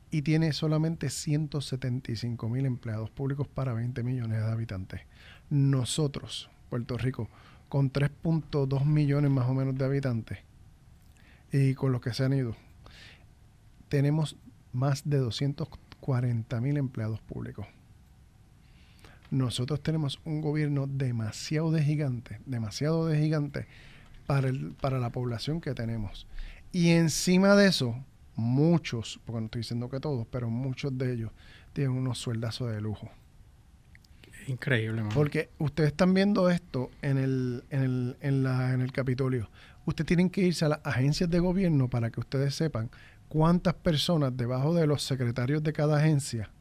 y 0.09 0.21
tiene 0.21 0.53
solamente 0.53 1.09
175 1.09 2.49
mil 2.49 2.65
empleados 2.65 3.09
públicos 3.09 3.47
para 3.47 3.73
20 3.73 4.03
millones 4.03 4.39
de 4.39 4.51
habitantes. 4.51 5.01
Nosotros, 5.49 6.49
Puerto 6.69 6.97
Rico, 6.97 7.29
con 7.67 7.91
3.2 7.91 8.85
millones 8.85 9.31
más 9.31 9.49
o 9.49 9.53
menos 9.53 9.75
de 9.75 9.85
habitantes 9.85 10.39
y 11.51 11.73
con 11.73 11.91
los 11.91 12.01
que 12.01 12.13
se 12.13 12.23
han 12.23 12.33
ido, 12.33 12.55
tenemos 13.89 14.37
más 14.71 15.07
de 15.07 15.17
240 15.17 16.61
mil 16.61 16.77
empleados 16.77 17.21
públicos. 17.21 17.65
Nosotros 19.31 19.81
tenemos 19.81 20.19
un 20.25 20.41
gobierno 20.41 20.85
demasiado 20.87 21.71
de 21.71 21.83
gigante, 21.83 22.39
demasiado 22.45 23.07
de 23.07 23.19
gigante 23.19 23.67
para, 24.27 24.49
el, 24.49 24.73
para 24.79 24.99
la 24.99 25.09
población 25.09 25.59
que 25.59 25.73
tenemos. 25.73 26.27
Y 26.71 26.89
encima 26.89 27.55
de 27.55 27.67
eso, 27.67 27.95
muchos, 28.35 29.19
porque 29.25 29.39
no 29.39 29.45
estoy 29.45 29.59
diciendo 29.61 29.89
que 29.89 29.99
todos, 29.99 30.27
pero 30.27 30.49
muchos 30.49 30.97
de 30.97 31.13
ellos 31.13 31.31
tienen 31.73 31.95
unos 31.95 32.19
sueldazos 32.19 32.71
de 32.71 32.81
lujo. 32.81 33.09
Increíble, 34.47 35.03
Porque 35.13 35.49
ustedes 35.57 35.91
están 35.91 36.13
viendo 36.13 36.49
esto 36.49 36.91
en 37.01 37.17
el, 37.17 37.63
en 37.69 37.81
el, 37.81 38.17
en 38.19 38.43
la, 38.43 38.73
en 38.73 38.81
el 38.81 38.91
Capitolio. 38.91 39.49
Ustedes 39.85 40.07
tienen 40.07 40.29
que 40.29 40.41
irse 40.41 40.65
a 40.65 40.69
las 40.69 40.79
agencias 40.83 41.29
de 41.29 41.39
gobierno 41.39 41.89
para 41.89 42.09
que 42.09 42.19
ustedes 42.19 42.55
sepan 42.55 42.89
cuántas 43.33 43.73
personas 43.73 44.37
debajo 44.37 44.75
de 44.75 44.85
los 44.85 45.01
secretarios 45.01 45.63
de 45.63 45.73
cada 45.73 45.97
agencia, 45.97 46.51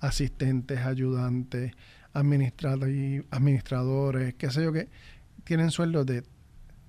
asistentes, 0.00 0.80
ayudantes, 0.80 1.74
administradores, 2.12 4.34
qué 4.34 4.50
sé 4.50 4.64
yo 4.64 4.72
qué, 4.72 4.88
tienen 5.44 5.70
sueldos 5.70 6.06
de 6.06 6.24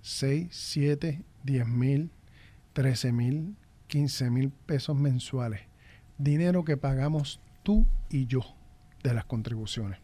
6, 0.01 0.47
7, 0.49 1.21
10 1.43 1.67
mil, 1.67 2.09
13 2.73 3.11
mil, 3.11 3.55
15 3.85 4.31
mil 4.31 4.49
pesos 4.49 4.95
mensuales. 4.95 5.61
Dinero 6.17 6.65
que 6.65 6.75
pagamos 6.75 7.39
tú 7.61 7.85
y 8.09 8.25
yo 8.25 8.41
de 9.03 9.13
las 9.13 9.25
contribuciones. 9.25 9.99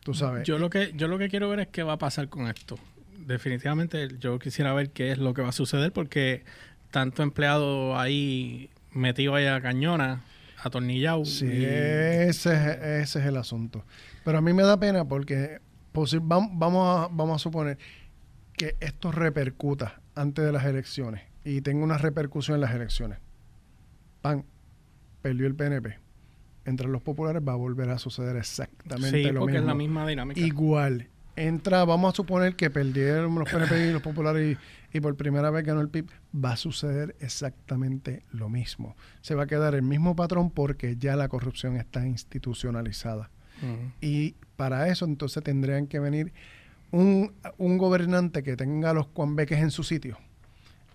Tú 0.00 0.12
sabes. 0.12 0.44
Yo 0.44 0.58
lo 0.58 0.70
que, 0.70 0.92
yo 0.96 1.06
lo 1.06 1.18
que 1.18 1.28
quiero 1.28 1.48
ver 1.48 1.60
es 1.60 1.68
qué 1.68 1.84
va 1.84 1.92
a 1.92 1.98
pasar 1.98 2.28
con 2.28 2.48
esto 2.48 2.80
definitivamente 3.26 4.08
yo 4.18 4.38
quisiera 4.38 4.72
ver 4.74 4.90
qué 4.90 5.12
es 5.12 5.18
lo 5.18 5.34
que 5.34 5.42
va 5.42 5.50
a 5.50 5.52
suceder 5.52 5.92
porque 5.92 6.44
tanto 6.92 7.24
empleado 7.24 7.98
ahí 7.98 8.70
metido 8.92 9.34
ahí 9.34 9.46
a 9.46 9.60
cañona, 9.60 10.22
atornillado. 10.62 11.24
Sí, 11.24 11.46
y- 11.46 11.64
ese, 11.64 12.52
es- 12.54 13.08
ese 13.08 13.18
es 13.18 13.26
el 13.26 13.36
asunto. 13.36 13.84
Pero 14.24 14.38
a 14.38 14.40
mí 14.40 14.52
me 14.52 14.62
da 14.62 14.78
pena 14.78 15.04
porque 15.04 15.58
vam- 15.92 16.50
vamos, 16.52 17.00
a, 17.00 17.08
vamos 17.12 17.36
a 17.36 17.38
suponer 17.42 17.78
que 18.56 18.76
esto 18.80 19.10
repercuta 19.10 20.00
antes 20.14 20.44
de 20.44 20.52
las 20.52 20.64
elecciones 20.66 21.22
y 21.44 21.62
tenga 21.62 21.82
una 21.82 21.98
repercusión 21.98 22.54
en 22.56 22.60
las 22.60 22.74
elecciones. 22.74 23.18
PAN 24.20 24.44
perdió 25.22 25.46
el 25.48 25.54
PNP. 25.56 25.98
Entre 26.64 26.86
los 26.88 27.02
populares 27.02 27.42
va 27.46 27.54
a 27.54 27.56
volver 27.56 27.90
a 27.90 27.98
suceder 27.98 28.36
exactamente 28.36 29.10
Sí, 29.24 29.32
lo 29.32 29.40
porque 29.40 29.54
mismo. 29.54 29.64
es 29.64 29.66
la 29.66 29.74
misma 29.74 30.06
dinámica. 30.06 30.40
Igual. 30.40 31.08
Entra, 31.34 31.84
vamos 31.84 32.12
a 32.12 32.16
suponer 32.16 32.56
que 32.56 32.68
perdieron 32.70 33.34
los 33.38 33.48
PNP 33.50 33.88
y 33.88 33.92
los 33.92 34.02
populares 34.02 34.58
y, 34.92 34.96
y 34.98 35.00
por 35.00 35.16
primera 35.16 35.50
vez 35.50 35.64
ganó 35.64 35.80
el 35.80 35.88
PIB. 35.88 36.06
Va 36.34 36.52
a 36.52 36.56
suceder 36.56 37.16
exactamente 37.20 38.22
lo 38.32 38.48
mismo. 38.50 38.96
Se 39.22 39.34
va 39.34 39.44
a 39.44 39.46
quedar 39.46 39.74
el 39.74 39.82
mismo 39.82 40.14
patrón 40.14 40.50
porque 40.50 40.96
ya 40.98 41.16
la 41.16 41.28
corrupción 41.28 41.76
está 41.76 42.06
institucionalizada. 42.06 43.30
Y 44.00 44.34
para 44.56 44.88
eso 44.88 45.04
entonces 45.04 45.40
tendrían 45.44 45.86
que 45.86 46.00
venir 46.00 46.32
un, 46.90 47.32
un 47.58 47.78
gobernante 47.78 48.42
que 48.42 48.56
tenga 48.56 48.92
los 48.92 49.06
cuambeques 49.06 49.60
en 49.60 49.70
su 49.70 49.84
sitio 49.84 50.18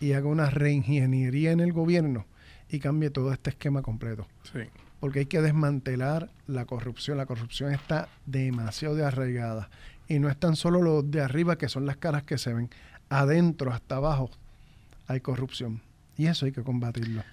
y 0.02 0.12
haga 0.12 0.28
una 0.28 0.50
reingeniería 0.50 1.52
en 1.52 1.62
el 1.62 1.72
gobierno 1.72 2.26
y 2.70 2.80
cambie 2.80 3.10
todo 3.10 3.32
este 3.32 3.52
esquema 3.52 3.82
completo 3.84 4.28
Sí. 4.52 4.60
porque 5.00 5.20
hay 5.20 5.26
que 5.28 5.42
desmantelar 5.42 6.30
la 6.46 6.66
corrupción. 6.66 7.18
La 7.18 7.26
corrupción 7.26 7.72
está 7.74 8.10
demasiado 8.26 8.96
de 8.96 9.06
arraigada. 9.06 9.70
Y 10.08 10.20
no 10.20 10.30
es 10.30 10.38
tan 10.38 10.56
solo 10.56 10.82
los 10.82 11.10
de 11.12 11.22
arriba, 11.22 11.58
que 11.58 11.68
son 11.70 11.86
las 11.86 11.98
caras 11.98 12.24
que 12.24 12.38
se 12.38 12.54
ven. 12.54 12.70
Adentro, 13.10 13.72
hasta 13.74 13.98
abajo, 13.98 14.30
hay 15.08 15.20
corrupción. 15.22 15.82
Y 16.18 16.28
eso 16.28 16.46
hay 16.46 16.52
que 16.52 16.64
combatirlo. 16.64 17.24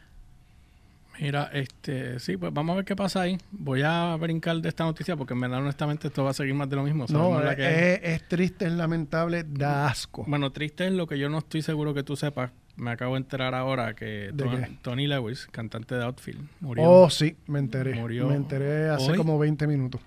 Mira, 1.21 1.49
este, 1.53 2.19
sí, 2.19 2.37
pues 2.37 2.53
vamos 2.53 2.73
a 2.73 2.77
ver 2.79 2.85
qué 2.85 2.97
pasa 2.97 3.21
ahí. 3.21 3.39
Voy 3.53 3.83
a 3.85 4.17
brincar 4.17 4.57
de 4.57 4.69
esta 4.69 4.83
noticia 4.83 5.15
porque 5.17 5.33
en 5.35 5.41
verdad, 5.41 5.61
honestamente, 5.61 6.09
esto 6.09 6.25
va 6.25 6.31
a 6.31 6.35
seguir 6.35 6.55
más 6.55 6.69
de 6.69 6.75
lo 6.75 6.83
mismo. 6.83 7.05
No, 7.09 7.19
Sabemos 7.19 7.45
la 7.45 7.51
es, 7.53 7.57
que 7.57 7.65
es. 7.95 8.01
es- 8.03 8.23
es 8.23 8.29
triste, 8.29 8.67
es 8.67 8.73
lamentable, 8.73 9.45
da 9.49 9.87
asco. 9.87 10.25
Bueno, 10.27 10.51
triste 10.51 10.89
es 10.89 10.93
lo 10.93 11.07
que 11.07 11.17
yo 11.17 11.29
no 11.31 11.39
estoy 11.39 11.63
seguro 11.63 11.95
que 11.95 12.03
tú 12.03 12.17
sepas. 12.17 12.51
Me 12.77 12.91
acabo 12.91 13.15
de 13.15 13.19
enterar 13.19 13.55
ahora 13.55 13.95
que. 13.95 14.33
Tony 14.83 15.07
Lewis, 15.07 15.47
cantante 15.53 15.95
de 15.95 16.03
Outfield, 16.03 16.49
murió, 16.61 16.83
Oh, 16.85 17.09
sí, 17.09 17.37
me 17.47 17.61
enteré. 17.61 17.95
Murió 17.95 18.27
me 18.27 18.35
enteré 18.35 18.89
hace 18.89 19.13
hoy. 19.13 19.17
como 19.17 19.39
20 19.39 19.69
minutos. 19.69 20.01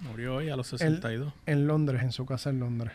Murió 0.00 0.36
hoy 0.36 0.48
a 0.50 0.56
los 0.56 0.68
62. 0.68 1.32
En 1.46 1.66
Londres, 1.66 2.02
en 2.02 2.12
su 2.12 2.26
casa 2.26 2.50
en 2.50 2.60
Londres. 2.60 2.92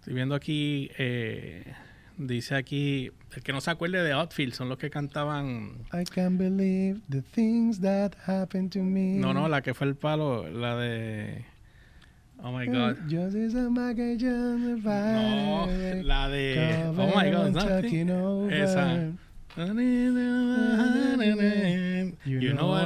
Estoy 0.00 0.14
viendo 0.14 0.34
aquí, 0.34 0.90
eh, 0.98 1.74
dice 2.16 2.54
aquí, 2.54 3.10
el 3.34 3.42
que 3.42 3.52
no 3.52 3.60
se 3.60 3.70
acuerde 3.70 4.02
de 4.02 4.12
Outfield 4.12 4.54
son 4.54 4.68
los 4.68 4.78
que 4.78 4.90
cantaban... 4.90 5.84
I 5.92 6.04
can't 6.04 6.38
believe 6.38 7.00
the 7.08 7.22
things 7.22 7.80
that 7.80 8.12
happened 8.26 8.72
to 8.72 8.80
me. 8.80 9.18
No, 9.18 9.34
no, 9.34 9.48
la 9.48 9.62
que 9.62 9.74
fue 9.74 9.86
el 9.86 9.96
palo, 9.96 10.48
la 10.48 10.76
de... 10.76 11.44
Oh 12.40 12.52
my 12.52 12.66
God. 12.66 12.98
No, 12.98 13.30
la 16.04 16.28
de... 16.28 16.84
Oh 16.96 17.12
my 17.16 17.30
God. 17.30 17.56
Esa. 18.52 19.12
You 22.24 22.52
know 22.52 22.72
I 22.72 22.84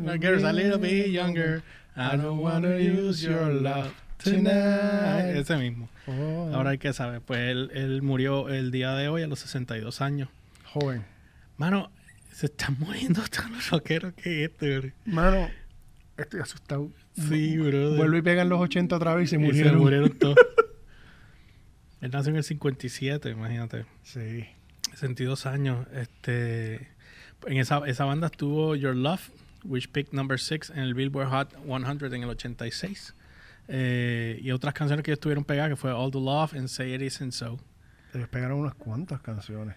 my 0.00 0.18
girl's 0.18 0.42
a 0.42 0.52
little 0.52 0.78
bit 0.78 1.08
younger. 1.08 1.62
I 1.62 1.64
don't 1.96 2.40
wanna 2.40 2.76
use 2.78 3.22
your 3.24 3.52
love 3.52 3.92
tonight. 4.18 5.36
Ese 5.36 5.56
mismo. 5.56 5.88
Oh, 6.06 6.50
Ahora 6.52 6.70
hay 6.70 6.78
que 6.78 6.92
saber, 6.92 7.20
pues 7.20 7.40
él, 7.40 7.70
él 7.74 8.02
murió 8.02 8.48
el 8.48 8.70
día 8.70 8.92
de 8.94 9.08
hoy 9.08 9.22
a 9.22 9.26
los 9.26 9.38
62 9.40 10.00
años. 10.00 10.28
joven. 10.64 11.04
Mano, 11.56 11.90
se 12.32 12.46
están 12.46 12.76
muriendo 12.80 13.22
todos 13.30 13.50
los 13.50 13.70
rockeros 13.70 14.12
que 14.14 14.44
esto, 14.44 14.66
bro. 14.66 14.90
Mano, 15.06 15.48
estoy 16.16 16.40
asustado. 16.40 16.90
Sí, 17.16 17.56
bro. 17.58 17.94
Vuelvo 17.94 18.16
y 18.16 18.22
pegan 18.22 18.48
los 18.48 18.60
80 18.60 18.96
otra 18.96 19.14
vez 19.14 19.26
y 19.28 19.30
se 19.30 19.36
Y 19.36 19.38
se 19.40 19.44
murieron. 19.46 19.78
murieron 19.78 20.10
todos. 20.18 20.36
él 22.00 22.10
nació 22.10 22.30
en 22.30 22.36
el 22.36 22.44
57, 22.44 23.30
imagínate. 23.30 23.86
Sí. 24.02 24.44
62 24.94 25.46
años. 25.46 25.86
Este, 25.94 26.88
en 27.46 27.56
esa, 27.58 27.82
esa 27.86 28.04
banda 28.04 28.26
estuvo 28.26 28.74
Your 28.74 28.96
Love, 28.96 29.30
which 29.64 29.90
picked 29.92 30.12
number 30.12 30.38
6 30.38 30.70
en 30.70 30.78
el 30.80 30.94
Billboard 30.94 31.28
Hot 31.30 31.52
100 31.66 32.14
en 32.14 32.22
el 32.22 32.30
86. 32.30 33.14
Eh, 33.68 34.38
y 34.42 34.50
otras 34.50 34.74
canciones 34.74 35.02
que 35.02 35.10
ellos 35.10 35.16
estuvieron 35.18 35.44
pegadas, 35.44 35.70
que 35.70 35.76
fue 35.76 35.90
All 35.92 36.10
the 36.10 36.20
Love 36.20 36.54
and 36.54 36.68
Say 36.68 36.94
It 36.94 37.00
Isn't 37.02 37.32
So. 37.32 37.58
Ellos 38.12 38.28
pegaron 38.28 38.58
unas 38.60 38.74
cuantas 38.74 39.20
canciones. 39.22 39.74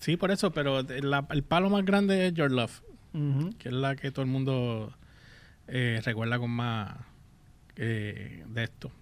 Sí, 0.00 0.16
por 0.18 0.30
eso, 0.30 0.52
pero 0.52 0.82
la- 0.82 1.26
el 1.30 1.42
palo 1.42 1.70
más 1.70 1.84
grande 1.84 2.26
es 2.26 2.34
Your 2.34 2.52
Love, 2.52 2.82
que 3.58 3.68
es 3.70 3.74
la 3.74 3.96
que 3.96 4.10
todo 4.10 4.22
el 4.22 4.30
mundo 4.30 4.94
eh, 5.68 6.00
recuerda 6.04 6.38
con 6.38 6.50
más 6.50 6.94
eh, 7.76 8.44
de 8.46 8.62
esto. 8.64 8.92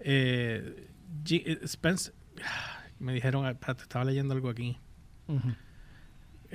Eh, 0.00 0.86
G- 1.24 1.66
Spence, 1.68 2.12
me 2.98 3.12
dijeron, 3.12 3.44
ah, 3.46 3.50
estaba 3.78 4.04
leyendo 4.06 4.34
algo 4.34 4.48
aquí. 4.48 4.78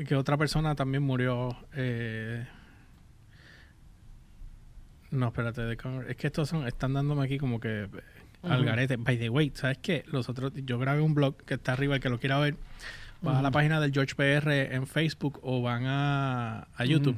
Que 0.08 0.16
otra 0.16 0.38
persona 0.38 0.74
también 0.76 1.04
murió. 1.04 1.56
eh, 1.74 2.48
No, 5.14 5.28
espérate, 5.28 5.62
de 5.62 5.78
Conor- 5.78 6.10
es 6.10 6.16
que 6.18 6.28
estos 6.28 6.50
son, 6.50 6.68
están 6.68 6.94
dándome 6.94 7.24
aquí 7.24 7.38
como 7.38 7.60
que 7.60 7.84
eh, 7.84 7.88
al 8.44 8.66
garete. 8.66 8.98
By 8.98 9.18
the 9.18 9.30
way, 9.30 9.52
¿sabes 9.56 9.78
qué? 9.78 10.04
Los 10.08 10.28
otros, 10.30 10.52
yo 10.56 10.80
grabé 10.80 11.02
un 11.02 11.14
blog 11.14 11.38
que 11.46 11.54
está 11.54 11.74
arriba, 11.74 11.96
el 11.96 12.02
que 12.02 12.10
lo 12.10 12.20
quiera 12.20 12.40
ver, 12.40 12.56
va 13.26 13.38
a 13.40 13.42
la 13.42 13.52
página 13.52 13.80
del 13.80 13.92
George 13.94 14.16
PR 14.16 14.74
en 14.74 14.88
Facebook 14.88 15.40
o 15.44 15.62
van 15.62 15.86
a, 15.86 16.68
a 16.76 16.86
YouTube. 16.86 17.16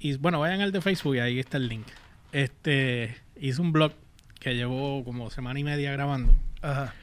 Y 0.00 0.16
bueno, 0.16 0.40
vayan 0.40 0.60
al 0.60 0.72
de 0.72 0.80
Facebook 0.80 1.16
y 1.16 1.18
ahí 1.20 1.38
está 1.38 1.56
el 1.58 1.68
link. 1.68 1.86
Este, 2.32 3.16
hice 3.40 3.60
un 3.60 3.72
blog 3.72 3.92
que 4.38 4.54
llevo 4.54 5.04
como 5.04 5.30
semana 5.30 5.58
y 5.60 5.64
media 5.64 5.92
grabando. 5.92 6.34
Ajá. 6.62 6.94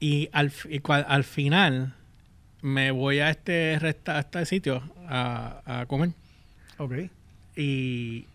Y 0.00 0.28
al, 0.32 0.50
y 0.68 0.80
al 0.90 1.24
final 1.24 1.94
me 2.62 2.90
voy 2.90 3.20
a 3.20 3.30
este, 3.30 3.78
resta- 3.78 4.16
a 4.16 4.20
este 4.20 4.44
sitio 4.46 4.82
a, 5.08 5.80
a 5.82 5.86
comer. 5.86 6.10
Ok. 6.78 6.94
Y 7.56 8.26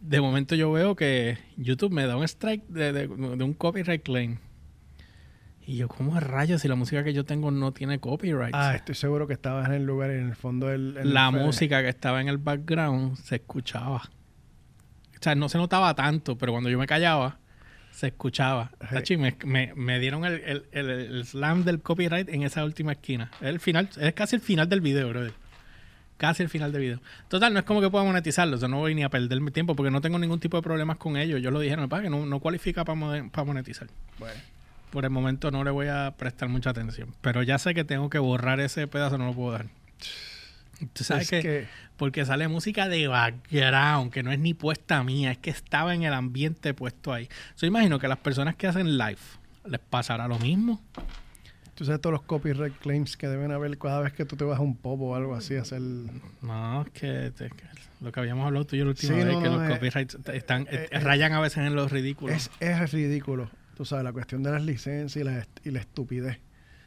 de 0.00 0.20
momento 0.20 0.54
yo 0.54 0.70
veo 0.72 0.94
que 0.96 1.38
YouTube 1.56 1.92
me 1.92 2.06
da 2.06 2.16
un 2.16 2.24
strike 2.24 2.66
de, 2.68 2.92
de- 2.92 3.08
de 3.08 3.44
un 3.44 3.54
copyright 3.54 4.02
claim. 4.02 4.38
Y 5.66 5.76
yo, 5.76 5.88
¿cómo 5.88 6.16
es 6.16 6.22
rayos 6.22 6.62
si 6.62 6.68
la 6.68 6.76
música 6.76 7.04
que 7.04 7.12
yo 7.12 7.24
tengo 7.24 7.50
no 7.50 7.72
tiene 7.72 7.98
copyright? 8.00 8.54
Ah, 8.54 8.74
estoy 8.74 8.94
seguro 8.94 9.26
que 9.26 9.34
estabas 9.34 9.68
en 9.68 9.74
el 9.74 9.84
lugar 9.84 10.10
en 10.10 10.28
el 10.28 10.34
fondo 10.34 10.68
del... 10.68 10.94
la 11.12 11.30
música 11.30 11.82
que 11.82 11.88
estaba 11.90 12.20
en 12.22 12.28
el 12.28 12.38
background 12.38 13.16
se 13.18 13.36
escuchaba. 13.36 13.96
O 13.98 15.20
sea, 15.20 15.34
no 15.34 15.48
se 15.50 15.58
notaba 15.58 15.94
tanto, 15.94 16.38
pero 16.38 16.52
cuando 16.52 16.70
yo 16.70 16.78
me 16.78 16.86
callaba, 16.86 17.38
se 17.90 18.06
escuchaba. 18.06 18.70
Sí. 18.80 18.86
Tachi, 18.94 19.16
me, 19.18 19.36
me- 19.44 19.74
me 19.74 19.98
dieron 19.98 20.24
el, 20.24 20.34
el- 20.46 20.66
el- 20.72 20.88
el 20.90 21.24
slam 21.26 21.64
del 21.64 21.82
copyright 21.82 22.28
en 22.30 22.44
esa 22.44 22.64
última 22.64 22.92
esquina. 22.92 23.30
Es 23.40 23.48
el 23.48 23.60
final, 23.60 23.90
es 24.00 24.14
casi 24.14 24.36
el 24.36 24.42
final 24.42 24.68
del 24.70 24.80
video, 24.80 25.08
brother. 25.10 25.32
Casi 26.18 26.42
el 26.42 26.48
final 26.50 26.70
del 26.72 26.82
video. 26.82 27.00
Total, 27.28 27.52
no 27.52 27.60
es 27.60 27.64
como 27.64 27.80
que 27.80 27.88
pueda 27.88 28.04
monetizarlo. 28.04 28.58
Yo 28.58 28.68
no 28.68 28.78
voy 28.78 28.94
ni 28.94 29.04
a 29.04 29.08
perder 29.08 29.40
mi 29.40 29.50
tiempo 29.50 29.74
porque 29.74 29.90
no 29.90 30.00
tengo 30.00 30.18
ningún 30.18 30.40
tipo 30.40 30.56
de 30.58 30.62
problemas 30.62 30.98
con 30.98 31.16
ellos. 31.16 31.40
Yo 31.40 31.50
lo 31.50 31.60
dijeron, 31.60 31.88
para 31.88 32.02
que 32.02 32.10
no, 32.10 32.26
no 32.26 32.40
cualifica 32.40 32.84
para 32.84 33.44
monetizar. 33.44 33.88
Bueno. 34.18 34.34
Por 34.90 35.04
el 35.04 35.10
momento 35.10 35.50
no 35.50 35.64
le 35.64 35.70
voy 35.70 35.86
a 35.88 36.14
prestar 36.16 36.48
mucha 36.48 36.70
atención. 36.70 37.14
Pero 37.20 37.42
ya 37.42 37.58
sé 37.58 37.72
que 37.74 37.84
tengo 37.84 38.10
que 38.10 38.18
borrar 38.18 38.58
ese 38.60 38.86
pedazo, 38.86 39.16
no 39.16 39.26
lo 39.26 39.32
puedo 39.34 39.52
dar. 39.52 39.66
Tú 40.92 41.04
sabes 41.04 41.24
Es 41.24 41.30
que, 41.30 41.40
que- 41.42 41.66
porque 41.96 42.24
sale 42.24 42.46
música 42.48 42.88
de 42.88 43.08
background, 43.08 44.12
que 44.12 44.22
no 44.22 44.30
es 44.32 44.38
ni 44.38 44.54
puesta 44.54 45.02
mía, 45.02 45.32
es 45.32 45.38
que 45.38 45.50
estaba 45.50 45.94
en 45.94 46.04
el 46.04 46.14
ambiente 46.14 46.72
puesto 46.74 47.12
ahí. 47.12 47.28
Yo 47.58 47.66
imagino 47.66 47.98
que 47.98 48.06
las 48.08 48.18
personas 48.18 48.54
que 48.56 48.66
hacen 48.66 48.96
live 48.96 49.18
les 49.66 49.80
pasará 49.80 50.26
lo 50.28 50.38
mismo. 50.38 50.80
Tú 51.78 51.84
sabes 51.84 52.00
todos 52.00 52.12
los 52.12 52.22
copyright 52.22 52.76
claims 52.80 53.16
que 53.16 53.28
deben 53.28 53.52
haber 53.52 53.78
cada 53.78 54.00
vez 54.00 54.12
que 54.12 54.24
tú 54.24 54.34
te 54.34 54.42
vas 54.44 54.58
a 54.58 54.62
un 54.62 54.76
pop 54.76 55.00
o 55.00 55.14
algo 55.14 55.36
así 55.36 55.54
a 55.54 55.60
hacer... 55.62 55.80
No, 55.80 56.82
es 56.82 56.90
que, 56.90 57.30
te- 57.36 57.50
que 57.50 57.64
lo 58.00 58.10
que 58.10 58.18
habíamos 58.18 58.46
hablado 58.46 58.66
tú 58.66 58.74
y 58.74 58.80
yo 58.80 58.84
la 58.84 58.90
última 58.90 59.12
Sí, 59.14 59.18
vez, 59.24 59.32
no, 59.32 59.40
que 59.40 59.48
no, 59.48 59.56
los 59.58 59.68
eh, 59.70 59.72
copyrights 59.74 60.18
están, 60.34 60.62
eh, 60.72 60.88
eh, 60.90 60.98
rayan 60.98 61.32
a 61.34 61.40
veces 61.40 61.58
en 61.58 61.76
los 61.76 61.92
ridículos. 61.92 62.34
Es, 62.34 62.50
es 62.58 62.90
ridículo. 62.92 63.48
Tú 63.76 63.84
sabes, 63.84 64.02
la 64.04 64.12
cuestión 64.12 64.42
de 64.42 64.50
las 64.50 64.62
licencias 64.64 65.14
y 65.22 65.24
la, 65.24 65.46
y 65.62 65.70
la 65.70 65.78
estupidez. 65.78 66.40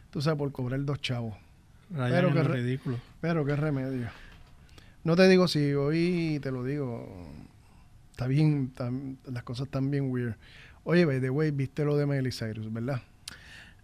Tú 0.10 0.22
sabes, 0.22 0.38
por 0.38 0.52
cobrar 0.52 0.84
dos 0.84 1.00
chavos. 1.02 1.36
rayan 1.90 2.12
pero 2.18 2.28
en 2.28 2.34
que 2.34 2.44
re- 2.44 2.54
ridículos. 2.62 3.00
Pero 3.22 3.46
qué 3.46 3.56
remedio. 3.56 4.10
No 5.06 5.16
te 5.16 5.26
digo 5.30 5.48
si 5.48 5.72
hoy 5.74 6.40
te 6.44 6.52
lo 6.52 6.66
digo. 6.66 7.32
Está 8.12 8.28
bien, 8.28 8.68
está- 8.72 8.92
las 9.32 9.44
cosas 9.44 9.68
están 9.68 9.90
bien 9.90 10.12
weird. 10.12 10.36
Oye, 10.84 11.06
by 11.06 11.22
the 11.22 11.30
way, 11.30 11.52
viste 11.52 11.86
lo 11.86 11.96
de 11.96 12.06
Miley 12.06 12.34
Cyrus, 12.34 12.72
¿verdad? 12.74 13.02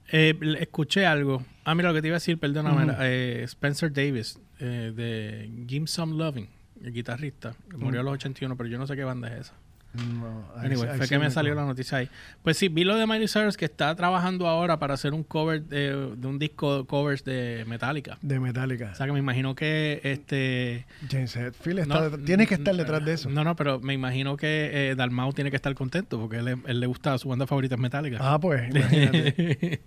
Eh, 0.09 0.37
escuché 0.59 1.05
algo. 1.05 1.43
Ah, 1.63 1.75
mira, 1.75 1.89
lo 1.89 1.95
que 1.95 2.01
te 2.01 2.07
iba 2.07 2.15
a 2.15 2.19
decir, 2.19 2.37
perdóname. 2.37 2.93
Eh, 2.99 3.43
Spencer 3.43 3.91
Davis, 3.91 4.39
eh, 4.59 4.93
de 4.95 5.85
Some 5.87 6.15
Loving, 6.15 6.47
el 6.83 6.93
guitarrista. 6.93 7.55
Murió 7.75 8.01
a 8.01 8.03
los 8.03 8.13
81, 8.13 8.55
pero 8.55 8.69
yo 8.69 8.77
no 8.77 8.87
sé 8.87 8.95
qué 8.95 9.03
banda 9.03 9.27
es 9.29 9.47
esa. 9.47 9.53
No, 9.97 10.45
Anyway, 10.57 10.97
fue 10.97 11.07
que 11.07 11.19
me 11.19 11.29
salió 11.31 11.53
la 11.55 11.65
noticia 11.65 11.99
ahí. 11.99 12.09
Pues 12.43 12.57
sí, 12.57 12.67
vi 12.69 12.83
lo 12.83 12.95
de 12.95 13.05
Miley 13.07 13.27
Cyrus 13.27 13.57
que 13.57 13.65
está 13.65 13.95
trabajando 13.95 14.47
ahora 14.47 14.79
para 14.79 14.93
hacer 14.93 15.13
un 15.13 15.23
cover 15.23 15.63
de, 15.63 16.15
de 16.15 16.27
un 16.27 16.39
disco 16.39 16.79
de 16.79 16.85
covers 16.85 17.23
de 17.23 17.63
Metallica. 17.67 18.17
De 18.21 18.39
Metallica. 18.39 18.91
O 18.91 18.95
sea 18.95 19.05
que 19.05 19.11
me 19.11 19.19
imagino 19.19 19.55
que 19.55 19.99
este 20.03 20.85
James 21.09 21.35
Hetfield 21.35 21.79
está 21.79 21.93
no, 21.95 22.01
detrás- 22.09 22.25
tiene 22.25 22.47
que 22.47 22.53
estar 22.55 22.75
detrás 22.75 23.03
de 23.05 23.13
eso. 23.13 23.29
No, 23.29 23.43
no, 23.43 23.55
pero 23.55 23.79
me 23.79 23.93
imagino 23.93 24.37
que 24.37 24.69
eh, 24.91 24.95
Dalmau 24.95 25.33
tiene 25.33 25.49
que 25.49 25.55
estar 25.55 25.73
contento 25.75 26.19
porque 26.19 26.37
él, 26.37 26.57
él 26.65 26.79
le 26.79 26.87
gusta 26.87 27.17
su 27.17 27.29
banda 27.29 27.47
favorita 27.47 27.75
es 27.75 27.81
Metallica. 27.81 28.17
Ah, 28.21 28.39
pues, 28.39 28.69
imagínate. 28.75 29.81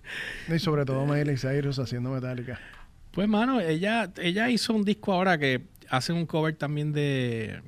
y 0.53 0.59
sobre 0.59 0.85
todo 0.85 1.05
Miley 1.05 1.37
Cyrus 1.37 1.79
haciendo 1.79 2.11
Metallica. 2.11 2.59
pues 3.11 3.27
mano, 3.27 3.59
ella 3.61 4.11
ella 4.17 4.49
hizo 4.49 4.73
un 4.73 4.83
disco 4.83 5.13
ahora 5.13 5.37
que 5.37 5.61
hace 5.89 6.13
un 6.13 6.25
cover 6.25 6.55
también 6.55 6.93
de, 6.93 7.61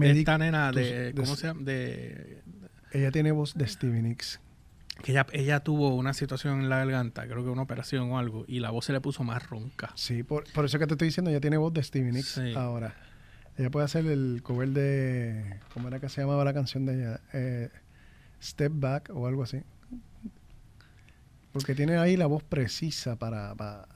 de 0.00 0.18
esta 0.20 0.38
nena 0.38 0.72
de 0.72 1.12
de- 1.12 1.14
¿cómo 1.14 1.36
se 1.36 1.46
llama? 1.48 1.62
De 1.62 2.42
Ella 2.92 3.10
tiene 3.10 3.32
voz 3.32 3.54
de 3.54 3.66
Stevie 3.66 4.02
Nicks. 4.02 4.40
que 5.02 5.10
ella, 5.12 5.26
ella 5.32 5.60
tuvo 5.60 5.94
una 5.96 6.14
situación 6.14 6.60
en 6.60 6.68
la 6.68 6.78
garganta, 6.78 7.24
creo 7.26 7.42
que 7.42 7.50
una 7.50 7.62
operación 7.62 8.10
o 8.12 8.18
algo, 8.18 8.44
y 8.46 8.60
la 8.60 8.70
voz 8.70 8.84
se 8.84 8.92
le 8.92 9.00
puso 9.00 9.24
más 9.24 9.48
ronca. 9.48 9.90
Sí, 9.96 10.22
por, 10.22 10.44
por 10.52 10.64
eso 10.64 10.78
que 10.78 10.86
te 10.86 10.94
estoy 10.94 11.08
diciendo, 11.08 11.30
ella 11.30 11.40
tiene 11.40 11.56
voz 11.56 11.72
de 11.74 11.82
Stevie 11.82 12.12
Nicks 12.12 12.28
Sí. 12.34 12.54
ahora. 12.54 12.94
Ella 13.56 13.70
puede 13.70 13.84
hacer 13.86 14.06
el 14.06 14.40
cover 14.42 14.68
de. 14.70 15.60
¿Cómo 15.72 15.88
era 15.88 15.98
que 16.00 16.08
se 16.08 16.20
llamaba 16.20 16.44
la 16.44 16.52
canción 16.54 16.86
de 16.86 16.94
ella? 16.94 17.20
Eh, 17.32 17.70
Step 18.42 18.72
Back 18.74 19.10
o 19.14 19.26
algo 19.26 19.42
así. 19.44 19.62
Porque 21.52 21.74
tiene 21.74 21.96
ahí 21.98 22.16
la 22.16 22.26
voz 22.26 22.42
precisa 22.42 23.16
para. 23.16 23.54
para- 23.54 23.86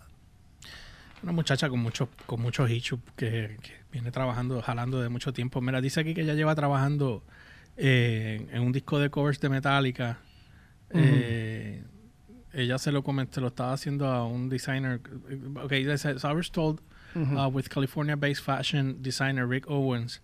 Una 1.22 1.32
muchacha 1.32 1.68
con 1.68 1.80
muchos 1.80 2.08
con 2.26 2.40
muchos 2.40 2.70
issues 2.70 3.00
que, 3.16 3.56
que 3.60 3.72
viene 3.92 4.10
trabajando, 4.10 4.60
jalando 4.62 5.00
de 5.00 5.08
mucho 5.08 5.32
tiempo. 5.32 5.60
Mira, 5.60 5.80
dice 5.80 6.00
aquí 6.00 6.14
que 6.14 6.22
ella 6.22 6.34
lleva 6.34 6.54
trabajando 6.54 7.22
eh, 7.76 8.46
en 8.52 8.62
un 8.62 8.72
disco 8.72 8.98
de 8.98 9.10
covers 9.10 9.40
de 9.40 9.48
Metallica. 9.48 10.18
Eh, 10.90 11.84
ella 12.52 12.78
se 12.78 12.92
lo 12.92 13.02
comentó, 13.02 13.40
lo 13.40 13.48
estaba 13.48 13.72
haciendo 13.72 14.06
a 14.06 14.26
un 14.26 14.48
designer. 14.48 15.00
Ok, 15.62 15.72
so 16.18 16.28
I 16.30 16.34
was 16.34 16.50
told 16.50 16.80
Ujú. 17.14 17.36
uh, 17.36 17.48
with 17.48 17.68
California-based 17.68 18.42
fashion 18.42 18.98
designer 19.02 19.46
Rick 19.46 19.66
Owens 19.70 20.20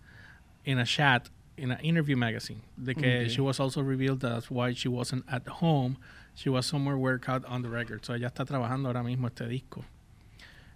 in 0.65 0.79
a 0.79 0.85
chat 0.85 1.29
in 1.57 1.71
an 1.71 1.79
interview 1.81 2.17
magazine. 2.17 2.61
De 2.77 2.93
que 2.93 2.99
Okay. 3.07 3.29
she 3.29 3.41
was 3.41 3.59
also 3.59 3.81
revealed 3.81 4.19
that's 4.21 4.49
why 4.51 4.73
she 4.73 4.87
wasn't 4.89 5.23
at 5.27 5.47
home. 5.47 5.97
She 6.33 6.49
was 6.49 6.65
somewhere 6.65 6.97
workout 6.97 7.45
on 7.45 7.61
the 7.61 7.69
record. 7.69 8.03
So 8.05 8.13
ella 8.13 8.27
está 8.27 8.43
trabajando 8.45 8.87
ahora 8.89 9.03
mismo 9.03 9.27
este 9.27 9.47
disco. 9.47 9.85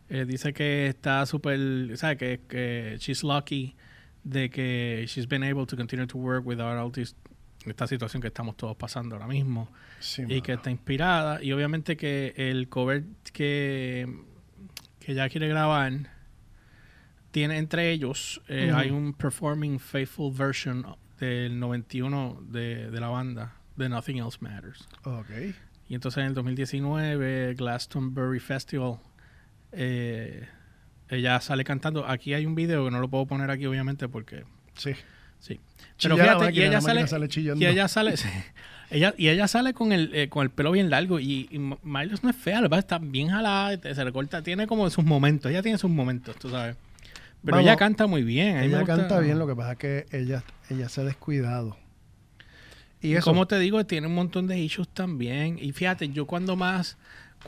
Eh, 0.09 0.25
dice 0.25 0.53
que 0.53 0.87
está 0.87 1.25
súper, 1.25 1.95
¿sabes? 1.97 2.17
Que, 2.17 2.41
que 2.47 2.97
she's 2.99 3.23
lucky 3.23 3.75
de 4.23 4.49
que 4.49 5.05
she's 5.07 5.27
been 5.27 5.43
able 5.43 5.65
to 5.65 5.77
continue 5.77 6.05
to 6.07 6.17
work 6.17 6.45
without 6.45 6.77
all 6.77 6.91
this, 6.91 7.15
esta 7.65 7.85
situación 7.87 8.21
que 8.21 8.27
estamos 8.27 8.57
todos 8.57 8.75
pasando 8.75 9.15
ahora 9.15 9.27
mismo 9.27 9.69
Sí, 9.99 10.23
y 10.23 10.25
mano. 10.25 10.43
que 10.43 10.53
está 10.53 10.71
inspirada 10.71 11.43
y 11.43 11.51
obviamente 11.51 11.95
que 11.95 12.33
el 12.35 12.67
cover 12.69 13.03
que, 13.31 14.07
que 14.99 15.11
ella 15.13 15.29
quiere 15.29 15.47
grabar 15.47 15.93
tiene 17.31 17.57
entre 17.57 17.91
ellos 17.91 18.41
eh, 18.47 18.71
hay 18.73 18.89
un 18.89 19.13
performing 19.13 19.79
faithful 19.79 20.33
version 20.33 20.85
del 21.19 21.59
91 21.59 22.41
de, 22.49 22.89
de 22.91 22.99
la 22.99 23.07
banda 23.09 23.53
de 23.75 23.87
Nothing 23.89 24.17
Else 24.17 24.37
Matters 24.41 24.87
Ok. 25.03 25.29
y 25.87 25.95
entonces 25.95 26.17
en 26.21 26.27
el 26.27 26.33
2019 26.33 27.53
Glastonbury 27.55 28.39
Festival 28.39 28.97
eh, 29.71 30.47
ella 31.09 31.39
sale 31.41 31.63
cantando 31.63 32.05
aquí 32.07 32.33
hay 32.33 32.45
un 32.45 32.55
video 32.55 32.85
que 32.85 32.91
no 32.91 32.99
lo 32.99 33.07
puedo 33.09 33.25
poner 33.25 33.49
aquí 33.51 33.65
obviamente 33.65 34.07
porque 34.07 34.43
Sí. 34.75 34.91
sí 35.39 35.59
pero 36.01 36.15
fíjate 36.15 36.37
y 36.43 36.45
máquina, 36.45 36.65
ella 36.65 36.71
la 36.73 36.81
máquina 36.81 37.07
sale 37.07 37.27
sale 37.29 37.55
y 37.59 37.65
ella 37.65 37.87
sale, 37.87 38.17
sí. 38.17 38.29
ella, 38.91 39.13
y 39.17 39.27
ella 39.29 39.47
sale 39.47 39.73
con 39.73 39.91
el, 39.91 40.13
eh, 40.15 40.29
con 40.29 40.43
el 40.43 40.49
pelo 40.49 40.71
bien 40.71 40.89
largo 40.89 41.19
y, 41.19 41.47
y 41.51 41.55
M- 41.57 41.77
Miley 41.83 42.15
no 42.21 42.29
es 42.29 42.35
fea, 42.35 42.61
la 42.61 42.77
está 42.79 42.99
bien 42.99 43.29
jalada, 43.29 43.75
te- 43.77 43.93
se 43.93 44.03
recorta, 44.03 44.41
tiene 44.41 44.65
como 44.67 44.89
sus 44.89 45.03
momentos, 45.05 45.51
ella 45.51 45.61
tiene 45.61 45.77
sus 45.77 45.89
momentos, 45.91 46.35
tú 46.37 46.49
sabes. 46.49 46.75
Pero 47.43 47.55
Vamos, 47.55 47.69
ella 47.69 47.77
canta 47.77 48.05
muy 48.05 48.21
bien. 48.23 48.57
Ella 48.57 48.79
gusta- 48.79 48.97
canta 48.97 49.19
bien, 49.19 49.39
lo 49.39 49.47
que 49.47 49.55
pasa 49.55 49.71
es 49.73 49.77
que 49.77 50.05
ella, 50.11 50.43
ella 50.69 50.89
se 50.89 50.99
ha 51.01 51.03
descuidado. 51.05 51.77
Y 53.01 53.09
Y 53.11 53.15
eso. 53.15 53.31
como 53.31 53.47
te 53.47 53.57
digo, 53.59 53.85
tiene 53.85 54.07
un 54.07 54.15
montón 54.15 54.45
de 54.47 54.59
issues 54.59 54.89
también. 54.89 55.57
Y 55.57 55.71
fíjate, 55.71 56.09
yo 56.09 56.25
cuando 56.25 56.57
más, 56.57 56.97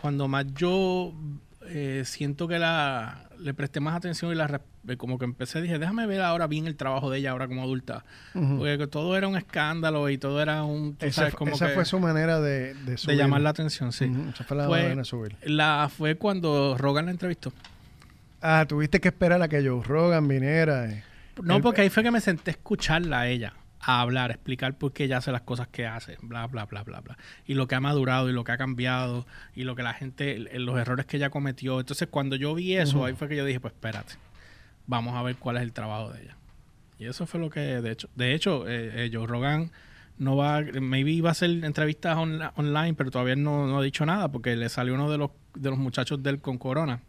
cuando 0.01 0.29
más 0.29 0.45
yo 0.55 1.13
eh, 1.67 2.03
siento 2.05 2.47
que 2.47 2.59
la 2.59 3.27
le 3.39 3.53
presté 3.55 3.79
más 3.79 3.95
atención 3.95 4.31
y 4.31 4.35
la 4.35 4.61
eh, 4.87 4.97
como 4.97 5.17
que 5.17 5.25
empecé, 5.25 5.61
dije, 5.61 5.79
déjame 5.79 6.05
ver 6.05 6.21
ahora 6.21 6.45
bien 6.47 6.67
el 6.67 6.75
trabajo 6.75 7.09
de 7.09 7.17
ella 7.19 7.31
ahora 7.31 7.47
como 7.47 7.63
adulta. 7.63 8.03
Porque 8.33 8.77
que 8.77 8.87
todo 8.87 9.17
era 9.17 9.27
un 9.27 9.35
escándalo 9.35 10.09
y 10.09 10.17
todo 10.19 10.41
era 10.41 10.63
un, 10.63 10.95
tú 10.95 11.05
esa 11.07 11.21
sabes, 11.21 11.35
como 11.35 11.53
esa 11.53 11.67
que 11.69 11.73
fue 11.73 11.85
su 11.85 11.99
manera 11.99 12.39
de, 12.39 12.73
de 12.75 12.91
de 12.91 12.97
subir. 12.97 13.17
llamar 13.17 13.41
la 13.41 13.49
atención, 13.49 13.91
sí. 13.91 14.11
Esa 14.33 14.43
fue 14.43 14.57
la 14.57 14.67
Fue- 14.67 14.77
manera 14.81 14.95
de 15.01 15.05
subir. 15.05 15.35
La 15.43 15.89
fue 15.95 16.15
cuando 16.15 16.75
Rogan 16.77 17.05
la 17.05 17.11
entrevistó. 17.11 17.51
Ah, 18.41 18.65
tuviste 18.67 18.99
que 18.99 19.07
esperar 19.09 19.41
a 19.41 19.47
que 19.47 19.67
Joe 19.67 19.83
Rogan 19.83 20.27
viniera. 20.27 20.85
eh. 20.89 21.03
No, 21.41 21.57
El- 21.57 21.61
porque 21.63 21.81
ahí 21.81 21.89
fue 21.89 22.03
que 22.03 22.11
me 22.11 22.21
senté 22.21 22.51
a 22.51 22.53
escucharla 22.53 23.21
a 23.21 23.27
ella, 23.27 23.53
a 23.83 24.01
hablar, 24.01 24.29
a 24.29 24.33
explicar 24.35 24.77
por 24.77 24.93
qué 24.93 25.05
ella 25.05 25.17
hace 25.17 25.31
las 25.31 25.41
cosas 25.41 25.67
que 25.67 25.87
hace, 25.87 26.17
bla, 26.21 26.45
bla, 26.47 26.65
bla, 26.65 26.83
bla, 26.83 27.01
bla. 27.01 27.17
Y 27.47 27.55
lo 27.55 27.67
que 27.67 27.75
ha 27.75 27.79
madurado 27.79 28.29
y 28.29 28.33
lo 28.33 28.43
que 28.43 28.51
ha 28.51 28.57
cambiado 28.57 29.25
y 29.55 29.63
lo 29.63 29.75
que 29.75 29.83
la 29.83 29.93
gente, 29.93 30.37
los 30.59 30.77
errores 30.79 31.05
que 31.05 31.17
ella 31.17 31.29
cometió. 31.31 31.79
Entonces, 31.79 32.07
cuando 32.11 32.35
yo 32.35 32.53
vi 32.53 32.75
eso, 32.77 33.05
ahí 33.05 33.13
fue 33.13 33.27
que 33.27 33.35
yo 33.35 33.43
dije, 33.45 33.59
pues 33.59 33.73
espérate, 33.73 34.13
vamos 34.87 35.15
a 35.15 35.23
ver 35.23 35.35
cuál 35.37 35.57
es 35.57 35.63
el 35.63 35.73
trabajo 35.73 36.11
de 36.11 36.21
ella. 36.23 36.35
Y 36.99 37.05
eso 37.05 37.25
fue 37.25 37.39
lo 37.39 37.49
que, 37.49 37.59
de 37.59 37.91
hecho, 37.91 38.09
de 38.15 38.33
hecho, 38.35 38.67
eh, 38.67 39.05
eh, 39.05 39.09
Joe 39.11 39.25
Rogan 39.25 39.71
no 40.19 40.35
va, 40.35 40.61
maybe 40.79 41.09
iba 41.11 41.29
a 41.29 41.31
hacer 41.31 41.49
entrevistas 41.63 42.15
on- 42.17 42.41
online, 42.55 42.93
pero 42.93 43.09
todavía 43.09 43.35
no, 43.35 43.65
no 43.65 43.79
ha 43.79 43.83
dicho 43.83 44.05
nada 44.05 44.31
porque 44.31 44.55
le 44.55 44.69
salió 44.69 44.93
uno 44.93 45.09
de 45.09 45.17
los, 45.17 45.31
de 45.55 45.69
los 45.71 45.79
muchachos 45.79 46.21
de 46.21 46.29
él 46.29 46.39
con 46.41 46.59
corona. 46.59 47.01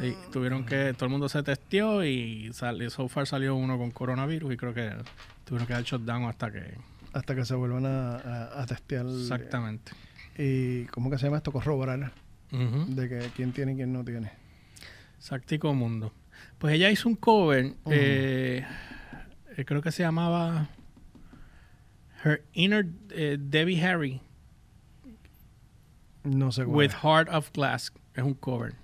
Y 0.00 0.12
tuvieron 0.30 0.66
que, 0.66 0.92
todo 0.94 1.06
el 1.06 1.10
mundo 1.10 1.28
se 1.28 1.42
testeó 1.42 2.04
y 2.04 2.50
salió, 2.52 2.90
so 2.90 3.08
far 3.08 3.26
salió 3.26 3.54
uno 3.56 3.78
con 3.78 3.90
coronavirus 3.90 4.52
y 4.52 4.56
creo 4.56 4.74
que 4.74 4.92
tuvieron 5.44 5.66
que 5.66 5.72
dar 5.72 5.82
shutdown 5.82 6.24
hasta 6.24 6.50
que... 6.50 6.74
Hasta 7.14 7.34
que 7.34 7.44
se 7.46 7.54
vuelvan 7.54 7.86
a, 7.86 8.16
a- 8.16 8.62
a 8.62 8.66
testear. 8.66 9.06
Exactamente. 9.06 9.92
Y, 10.36 10.84
¿cómo 10.86 11.08
que 11.10 11.16
se 11.18 11.24
llama 11.24 11.38
esto? 11.38 11.50
Corroborar. 11.50 12.12
De 12.50 13.08
que 13.08 13.30
quién 13.34 13.52
tiene 13.52 13.72
y 13.72 13.76
quién 13.76 13.92
no 13.92 14.04
tiene. 14.04 14.30
Exactico 15.16 15.72
mundo. 15.72 16.12
Pues 16.58 16.74
ella 16.74 16.90
hizo 16.90 17.08
un 17.08 17.16
cover, 17.16 17.74
eh, 17.90 18.64
eh, 19.56 19.64
creo 19.64 19.80
que 19.80 19.90
se 19.92 20.02
llamaba 20.02 20.68
Her 22.22 22.44
Inner 22.52 22.86
eh, 23.10 23.36
Debbie 23.40 23.82
Harry 23.82 24.20
No 26.24 26.52
sé 26.52 26.64
cuál. 26.64 26.76
with 26.76 26.90
es. 26.90 26.94
Heart 27.02 27.28
of 27.32 27.50
Glass. 27.52 27.92
Es 28.14 28.22
un 28.22 28.34
cover. 28.34 28.74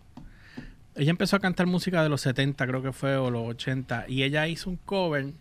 Ella 0.94 1.11
empezó 1.11 1.37
a 1.37 1.40
cantar 1.40 1.66
música 1.66 2.02
de 2.02 2.09
los 2.09 2.20
70, 2.20 2.66
creo 2.66 2.83
que 2.83 2.92
fue, 2.92 3.16
o 3.16 3.31
los 3.31 3.48
80, 3.48 4.05
y 4.09 4.22
ella 4.24 4.46
hizo 4.48 4.68
un 4.70 4.76
cover 4.76 5.33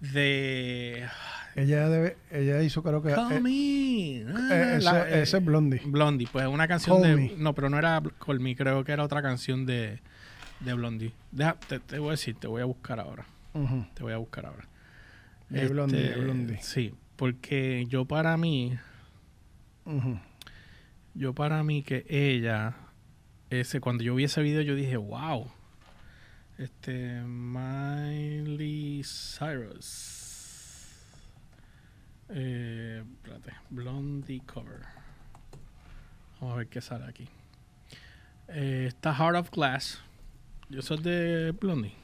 de 0.00 1.06
Ella, 1.54 1.88
debe, 1.88 2.16
ella 2.30 2.62
hizo, 2.62 2.82
creo 2.82 3.02
que. 3.02 3.12
Call 3.14 3.32
eh, 3.32 3.40
me. 3.40 4.16
eh, 4.20 4.26
Ah, 4.34 4.74
ese, 4.76 4.84
la- 4.84 5.08
eh, 5.10 5.22
ese 5.22 5.36
es 5.38 5.44
Blondie. 5.44 5.80
Blondie, 5.84 6.28
pues 6.30 6.46
una 6.46 6.66
canción 6.68 7.00
Call 7.02 7.10
de. 7.10 7.16
Me. 7.16 7.32
No, 7.36 7.54
pero 7.54 7.68
no 7.70 7.78
era 7.78 8.02
Call 8.24 8.40
Me, 8.40 8.54
creo 8.56 8.84
que 8.84 8.92
era 8.92 9.04
otra 9.04 9.22
canción 9.22 9.64
de, 9.66 10.00
de 10.60 10.74
Blondie. 10.74 11.12
Deja, 11.32 11.56
te, 11.68 11.78
te 11.80 11.98
voy 11.98 12.08
a 12.08 12.10
decir, 12.12 12.36
te 12.38 12.46
voy 12.46 12.62
a 12.62 12.66
buscar 12.66 13.00
ahora. 13.00 13.24
Te 13.94 14.02
voy 14.02 14.12
a 14.12 14.18
buscar 14.18 14.46
ahora. 14.46 14.66
De 15.48 15.66
Blondie, 15.68 15.98
Este, 16.06 16.14
de 16.18 16.20
Blondie. 16.24 16.58
Sí, 16.62 16.94
porque 17.16 17.86
yo 17.88 18.04
para 18.04 18.36
mí, 18.36 18.76
yo 21.14 21.34
para 21.34 21.62
mí 21.62 21.82
que 21.82 22.04
ella, 22.08 22.74
ese, 23.50 23.80
cuando 23.80 24.02
yo 24.04 24.14
vi 24.14 24.24
ese 24.24 24.42
video, 24.42 24.62
yo 24.62 24.74
dije, 24.74 24.96
wow. 24.96 25.50
Este, 26.58 27.20
Miley 27.22 29.02
Cyrus. 29.04 30.22
Eh, 32.28 33.04
espérate, 33.22 33.52
Blondie 33.70 34.40
cover. 34.40 34.80
Vamos 36.40 36.54
a 36.54 36.58
ver 36.58 36.68
qué 36.68 36.80
sale 36.80 37.04
aquí. 37.04 37.28
Eh, 38.48 38.86
está 38.88 39.14
Heart 39.14 39.36
of 39.36 39.50
Glass. 39.50 40.00
¿Yo 40.68 40.82
soy 40.82 40.98
de 41.02 41.52
Blondie? 41.52 41.94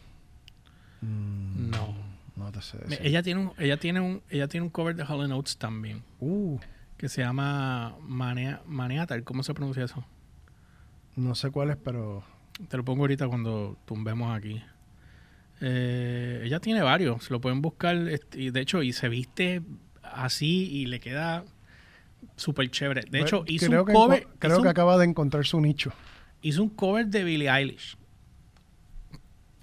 Mm, 1.00 1.70
No. 1.70 2.12
No 2.34 2.50
te 2.50 2.62
sé 2.62 2.78
decir. 2.78 2.98
Ella 3.02 3.22
tiene 3.22 3.40
un, 3.40 3.52
ella 3.58 3.76
tiene 3.76 4.00
un, 4.00 4.22
ella 4.30 4.48
tiene 4.48 4.64
un 4.64 4.70
cover 4.70 4.96
de 4.96 5.04
Hall 5.04 5.28
Notes 5.28 5.58
también, 5.58 6.02
Uh, 6.18 6.58
que 6.96 7.10
se 7.10 7.20
llama 7.20 7.94
Manea, 8.00 8.62
Maniatal. 8.66 9.22
¿Cómo 9.22 9.42
se 9.42 9.52
pronuncia 9.52 9.84
eso? 9.84 10.02
No 11.16 11.34
sé 11.34 11.50
cuál 11.50 11.70
es, 11.70 11.76
pero. 11.76 12.24
Te 12.68 12.76
lo 12.76 12.84
pongo 12.84 13.02
ahorita 13.02 13.28
cuando 13.28 13.78
tumbemos 13.86 14.36
aquí. 14.36 14.62
Eh, 15.60 16.42
ella 16.44 16.60
tiene 16.60 16.82
varios, 16.82 17.24
se 17.24 17.32
lo 17.32 17.40
pueden 17.40 17.62
buscar. 17.62 17.96
este, 18.08 18.40
y 18.40 18.50
de 18.50 18.60
hecho, 18.60 18.82
y 18.82 18.92
se 18.92 19.08
viste 19.08 19.62
así 20.02 20.68
y 20.70 20.86
le 20.86 21.00
queda 21.00 21.44
súper 22.36 22.70
chévere. 22.70 23.02
De 23.10 23.20
hecho, 23.20 23.44
hizo 23.46 23.66
creo 23.66 23.80
un 23.82 23.86
que, 23.86 23.92
cover. 23.92 24.26
creo 24.38 24.56
que 24.56 24.62
un- 24.62 24.68
acaba 24.68 24.98
de 24.98 25.04
encontrar 25.04 25.44
su 25.46 25.60
nicho. 25.60 25.92
hizo 26.42 26.62
un 26.62 26.68
cover 26.70 27.06
de 27.06 27.24
Billie 27.24 27.48
Eilish. 27.48 27.96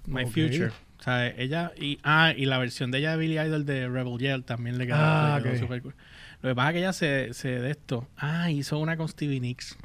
My. 0.06 0.24
Future. 0.26 0.68
O 0.98 1.02
sea, 1.02 1.28
ella 1.28 1.72
y 1.78 1.98
ah, 2.02 2.32
y 2.36 2.44
la 2.46 2.58
versión 2.58 2.90
de 2.90 2.98
ella 2.98 3.12
de 3.12 3.16
Billy 3.18 3.38
Idol 3.38 3.64
de 3.64 3.88
Rebel 3.88 4.18
Yell 4.18 4.44
también 4.44 4.76
le 4.78 4.86
quedó, 4.86 4.96
ah, 4.98 5.40
le 5.42 5.50
quedó 5.50 5.58
super 5.60 5.80
cool. 5.82 5.94
Lo 6.42 6.50
que 6.50 6.54
pasa 6.54 6.68
es 6.70 6.72
que 6.74 6.78
ella 6.80 6.92
se, 6.92 7.34
se 7.34 7.48
de 7.60 7.70
esto. 7.70 8.08
Ah, 8.16 8.50
hizo 8.50 8.78
una 8.78 8.96
con 8.96 9.08
Stevie 9.08 9.40
Nicks. 9.40 9.76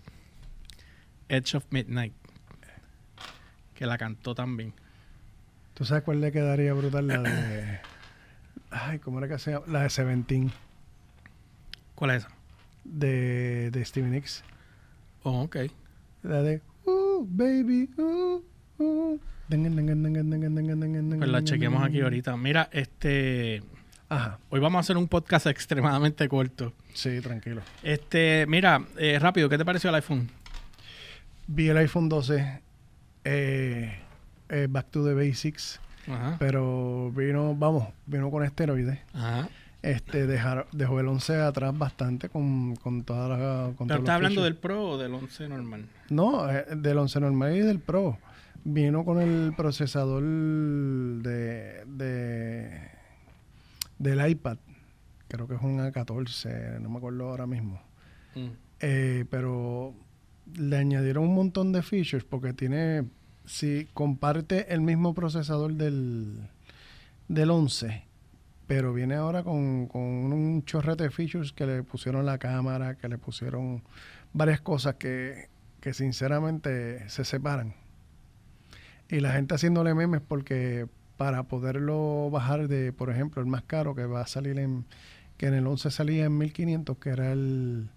Edge 1.30 1.56
of 1.56 1.66
Midnight. 1.70 2.14
Que 3.74 3.86
la 3.86 3.98
cantó 3.98 4.36
también. 4.36 4.74
¿Tú 5.74 5.86
sabes 5.86 6.04
cuál 6.04 6.22
le 6.22 6.32
quedaría 6.32 6.74
brutal? 6.74 7.08
La 7.08 7.22
de. 7.22 7.80
Ay, 8.72 9.00
¿cómo 9.00 9.20
era 9.20 9.28
que 9.28 9.38
se 9.40 9.52
llama? 9.52 9.66
La 9.68 9.84
de 9.84 9.90
Seventeen. 9.90 10.52
¿Cuál 11.96 12.12
es 12.12 12.18
esa? 12.24 12.30
De, 12.84 13.72
de 13.72 13.86
Stevie 13.86 14.10
Nicks. 14.10 14.44
Oh, 15.24 15.42
ok. 15.42 15.58
La 16.24 16.42
de. 16.42 16.62
Uh, 16.86 17.26
baby, 17.28 17.90
uh, 17.98 18.42
uh. 18.78 19.20
Pues 19.48 21.30
la 21.30 21.44
chequemos 21.44 21.84
aquí 21.84 22.02
ahorita. 22.02 22.36
Mira, 22.36 22.68
este. 22.72 23.62
Ajá. 24.10 24.40
Hoy 24.50 24.60
vamos 24.60 24.78
a 24.78 24.82
hacer 24.82 24.98
un 24.98 25.08
podcast 25.08 25.46
extremadamente 25.46 26.28
corto. 26.28 26.74
Sí, 26.94 27.22
tranquilo. 27.22 27.62
Este, 27.84 28.46
mira, 28.48 28.84
eh, 28.98 29.20
rápido, 29.20 29.48
¿qué 29.48 29.58
te 29.58 29.66
pareció 29.66 29.90
el 29.90 29.96
iPhone? 29.98 30.30
Vi 31.48 31.70
el 31.70 31.78
iPhone 31.78 32.10
12, 32.10 32.62
eh, 33.24 34.00
eh, 34.50 34.68
Back 34.70 34.90
to 34.92 35.06
the 35.06 35.14
Basics, 35.14 35.80
Ajá. 36.08 36.38
pero 36.40 37.12
vino, 37.12 37.56
vamos, 37.56 37.88
vino 38.06 38.32
con 38.32 38.44
esteroides. 38.44 39.00
Ajá. 39.14 39.50
Este, 39.82 40.26
dejar, 40.26 40.66
dejó 40.72 41.00
el 41.00 41.08
11 41.08 41.42
atrás 41.42 41.78
bastante 41.78 42.30
con, 42.30 42.76
con 42.78 43.04
toda 43.04 43.30
la... 43.30 43.72
Con 43.76 43.88
¿Pero 43.88 44.00
estás 44.00 44.16
hablando 44.16 44.44
del 44.44 44.56
Pro 44.56 44.84
o 44.90 44.98
del 44.98 45.14
11 45.14 45.48
normal? 45.48 45.86
No, 46.10 46.48
del 46.48 46.98
11 46.98 47.20
normal 47.20 47.56
y 47.56 47.60
del 47.60 47.80
Pro. 47.80 48.18
Vino 48.64 49.06
con 49.06 49.22
el 49.22 49.54
procesador 49.56 50.24
de, 50.24 51.84
de 51.86 52.90
del 54.00 54.28
iPad. 54.28 54.58
Creo 55.28 55.48
que 55.48 55.56
es 55.56 55.62
un 55.62 55.80
A14, 55.80 56.80
no 56.80 56.90
me 56.90 56.98
acuerdo 56.98 57.30
ahora 57.30 57.46
mismo. 57.46 57.80
Mm. 58.34 58.48
Eh, 58.80 59.26
pero 59.30 59.94
le 60.58 60.78
añadieron 60.78 61.26
un 61.26 61.36
montón 61.36 61.72
de 61.72 61.82
features 61.82 62.24
porque 62.24 62.54
tiene, 62.54 63.06
si 63.46 63.88
comparte 63.94 64.74
el 64.74 64.82
mismo 64.82 65.14
procesador 65.14 65.74
del, 65.74 66.50
del 67.28 67.52
11, 67.52 68.04
pero 68.68 68.94
viene 68.94 69.16
ahora 69.16 69.44
con, 69.44 69.88
con 69.88 70.02
un 70.02 70.64
chorrete 70.66 71.04
de 71.04 71.12
features 71.12 71.52
que 71.52 71.66
le 71.66 71.84
pusieron 71.84 72.26
la 72.26 72.38
cámara, 72.38 72.96
que 72.96 73.08
le 73.08 73.18
pusieron 73.18 73.84
varias 74.34 74.62
cosas 74.62 74.96
que, 74.96 75.50
que 75.82 75.94
sinceramente 75.94 77.08
se 77.10 77.26
separan. 77.26 77.76
Y 79.10 79.20
la 79.20 79.34
gente 79.34 79.54
haciéndole 79.54 79.94
memes 79.94 80.22
porque 80.22 80.88
para 81.18 81.44
poderlo 81.44 82.30
bajar 82.32 82.68
de, 82.68 82.92
por 82.92 83.10
ejemplo, 83.10 83.42
el 83.42 83.48
más 83.48 83.64
caro 83.64 83.96
que 83.96 84.06
va 84.06 84.22
a 84.22 84.28
salir 84.28 84.60
en, 84.60 84.86
que 85.38 85.48
en 85.48 85.54
el 85.54 85.68
11 85.68 85.92
salía 85.92 86.26
en 86.26 86.38
1500, 86.38 86.98
que 86.98 87.10
era 87.10 87.32
el... 87.32 87.90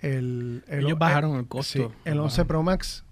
el, 0.00 0.64
Ellos 0.68 0.98
bajaron 0.98 1.36
el, 1.36 1.46
costo. 1.46 1.92
el 2.04 2.18
11 2.18 2.44
Pro 2.44 2.62
Max 2.62 3.04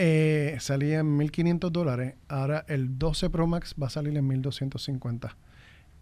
eh, 0.00 0.56
salía 0.60 1.00
en 1.00 1.16
1500 1.16 1.72
dólares. 1.72 2.14
Ahora 2.28 2.64
el 2.68 2.98
12 2.98 3.30
Pro 3.30 3.48
Max 3.48 3.74
va 3.80 3.88
a 3.88 3.90
salir 3.90 4.16
en 4.16 4.26
1250. 4.26 5.36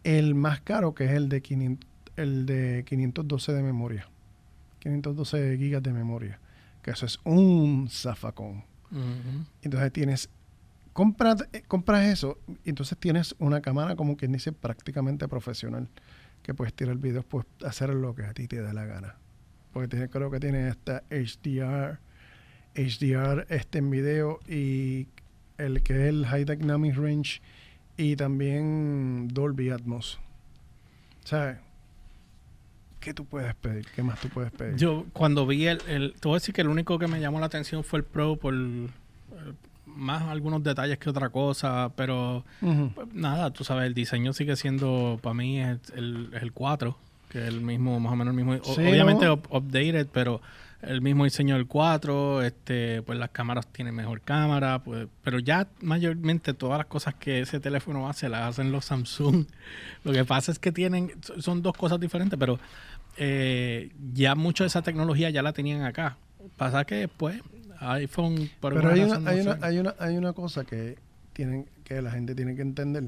El 0.04 0.34
más 0.34 0.60
caro, 0.60 0.94
que 0.94 1.06
es 1.06 1.12
el 1.12 1.30
de, 1.30 1.40
500, 1.40 1.90
el 2.16 2.44
de 2.44 2.84
512 2.86 3.52
de 3.54 3.62
memoria. 3.62 4.08
512 4.80 5.56
gigas 5.56 5.82
de 5.82 5.92
memoria. 5.94 6.38
Que 6.82 6.90
eso 6.90 7.06
es 7.06 7.18
un 7.24 7.88
zafacón. 7.90 8.64
Entonces 9.62 9.92
tienes, 9.92 10.30
compras, 10.92 11.48
eh, 11.52 11.62
compras 11.66 12.06
eso 12.06 12.38
y 12.64 12.70
entonces 12.70 12.96
tienes 12.98 13.34
una 13.38 13.60
cámara 13.60 13.96
como 13.96 14.16
quien 14.16 14.30
dice 14.30 14.52
prácticamente 14.52 15.26
profesional, 15.26 15.88
que 16.42 16.54
puedes 16.54 16.72
tirar 16.72 16.96
videos, 16.96 17.24
puedes 17.24 17.48
hacer 17.64 17.90
lo 17.90 18.14
que 18.14 18.24
a 18.24 18.32
ti 18.32 18.46
te 18.46 18.60
da 18.60 18.72
la 18.72 18.84
gana. 18.84 19.16
Porque 19.76 19.88
tiene, 19.88 20.08
creo 20.08 20.30
que 20.30 20.40
tiene 20.40 20.68
esta 20.68 21.02
HDR, 21.10 21.98
HDR 22.74 23.44
este 23.50 23.76
en 23.76 23.90
video 23.90 24.40
y 24.48 25.06
el 25.58 25.82
que 25.82 25.92
es 25.92 26.08
el 26.08 26.24
High 26.24 26.46
Dynamic 26.46 26.96
Range 26.96 27.42
y 27.98 28.16
también 28.16 29.28
Dolby 29.28 29.68
Atmos. 29.68 30.18
¿Sabes? 31.24 31.58
¿Qué 33.00 33.12
tú 33.12 33.26
puedes 33.26 33.54
pedir? 33.56 33.86
¿Qué 33.94 34.02
más 34.02 34.18
tú 34.18 34.30
puedes 34.30 34.50
pedir? 34.50 34.76
Yo 34.76 35.04
cuando 35.12 35.46
vi 35.46 35.66
el, 35.66 35.82
el... 35.88 36.14
Te 36.14 36.26
voy 36.26 36.36
a 36.36 36.40
decir 36.40 36.54
que 36.54 36.62
el 36.62 36.68
único 36.68 36.98
que 36.98 37.06
me 37.06 37.20
llamó 37.20 37.38
la 37.38 37.44
atención 37.44 37.84
fue 37.84 37.98
el 37.98 38.04
Pro 38.06 38.36
por 38.36 38.54
más 39.84 40.22
algunos 40.22 40.62
detalles 40.62 40.96
que 40.96 41.10
otra 41.10 41.28
cosa, 41.28 41.92
pero 41.96 42.46
pues, 42.60 43.12
nada, 43.12 43.50
tú 43.50 43.62
sabes, 43.62 43.84
el 43.84 43.92
diseño 43.92 44.32
sigue 44.32 44.56
siendo, 44.56 45.20
para 45.22 45.34
mí, 45.34 45.60
es 45.60 45.80
el, 45.94 46.30
el 46.32 46.52
4, 46.52 46.96
que 47.28 47.46
el 47.46 47.60
mismo, 47.60 47.98
más 48.00 48.12
o 48.12 48.16
menos 48.16 48.32
el 48.32 48.44
mismo, 48.44 48.60
obviamente 48.72 49.28
updated, 49.28 50.08
pero 50.12 50.40
el 50.82 51.00
mismo 51.00 51.24
diseño 51.24 51.56
del 51.56 51.66
4, 51.66 52.42
este, 52.42 53.02
pues 53.02 53.18
las 53.18 53.30
cámaras 53.30 53.66
tienen 53.68 53.94
mejor 53.94 54.20
cámara, 54.20 54.82
pues, 54.84 55.08
pero 55.22 55.38
ya 55.38 55.68
mayormente 55.80 56.54
todas 56.54 56.78
las 56.78 56.86
cosas 56.86 57.14
que 57.14 57.40
ese 57.40 57.60
teléfono 57.60 58.08
hace 58.08 58.28
las 58.28 58.42
hacen 58.42 58.72
los 58.72 58.84
Samsung. 58.84 59.46
Lo 60.04 60.12
que 60.12 60.24
pasa 60.24 60.52
es 60.52 60.58
que 60.58 60.72
tienen, 60.72 61.12
son 61.38 61.62
dos 61.62 61.76
cosas 61.76 61.98
diferentes, 61.98 62.38
pero 62.38 62.58
eh, 63.16 63.90
ya 64.12 64.34
mucho 64.34 64.64
de 64.64 64.68
esa 64.68 64.82
tecnología 64.82 65.30
ya 65.30 65.42
la 65.42 65.52
tenían 65.52 65.82
acá. 65.82 66.18
Pasa 66.56 66.84
que 66.84 66.96
después 66.96 67.40
iPhone 67.80 68.50
Pero 68.60 68.90
hay 68.90 69.00
una, 69.00 69.30
hay, 69.30 69.40
una, 69.40 69.58
hay, 69.60 69.78
una, 69.78 69.94
hay 69.98 70.16
una 70.16 70.32
cosa 70.32 70.64
que 70.64 70.96
tienen 71.32 71.66
que 71.84 72.00
la 72.00 72.10
gente 72.10 72.34
tiene 72.34 72.54
que 72.56 72.62
entender 72.62 73.04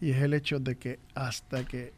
y 0.00 0.10
es 0.10 0.22
el 0.22 0.34
hecho 0.34 0.58
de 0.58 0.76
que 0.76 0.98
hasta 1.14 1.64
que 1.64 1.92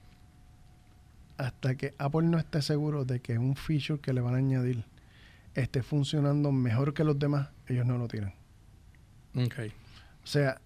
hasta 1.37 1.75
que 1.77 1.95
Apple 1.99 2.23
no 2.23 2.38
esté 2.38 2.62
seguro 2.62 3.05
de 3.05 3.21
que 3.21 3.38
un 3.38 3.57
feature 3.57 4.01
que 4.01 4.12
le 4.12 4.21
van 4.21 4.35
a 4.35 4.38
añadir 4.38 4.85
esté 5.55 5.83
funcionando 5.83 6.53
mejor 6.53 6.95
que 6.95 7.05
los 7.05 7.18
demás, 7.18 7.51
ellos 7.66 7.87
no 7.87 7.99
lo 7.99 8.09
tiran. 8.09 8.35
Okay. 9.35 9.68
O 9.68 10.27
sea, 10.27 10.61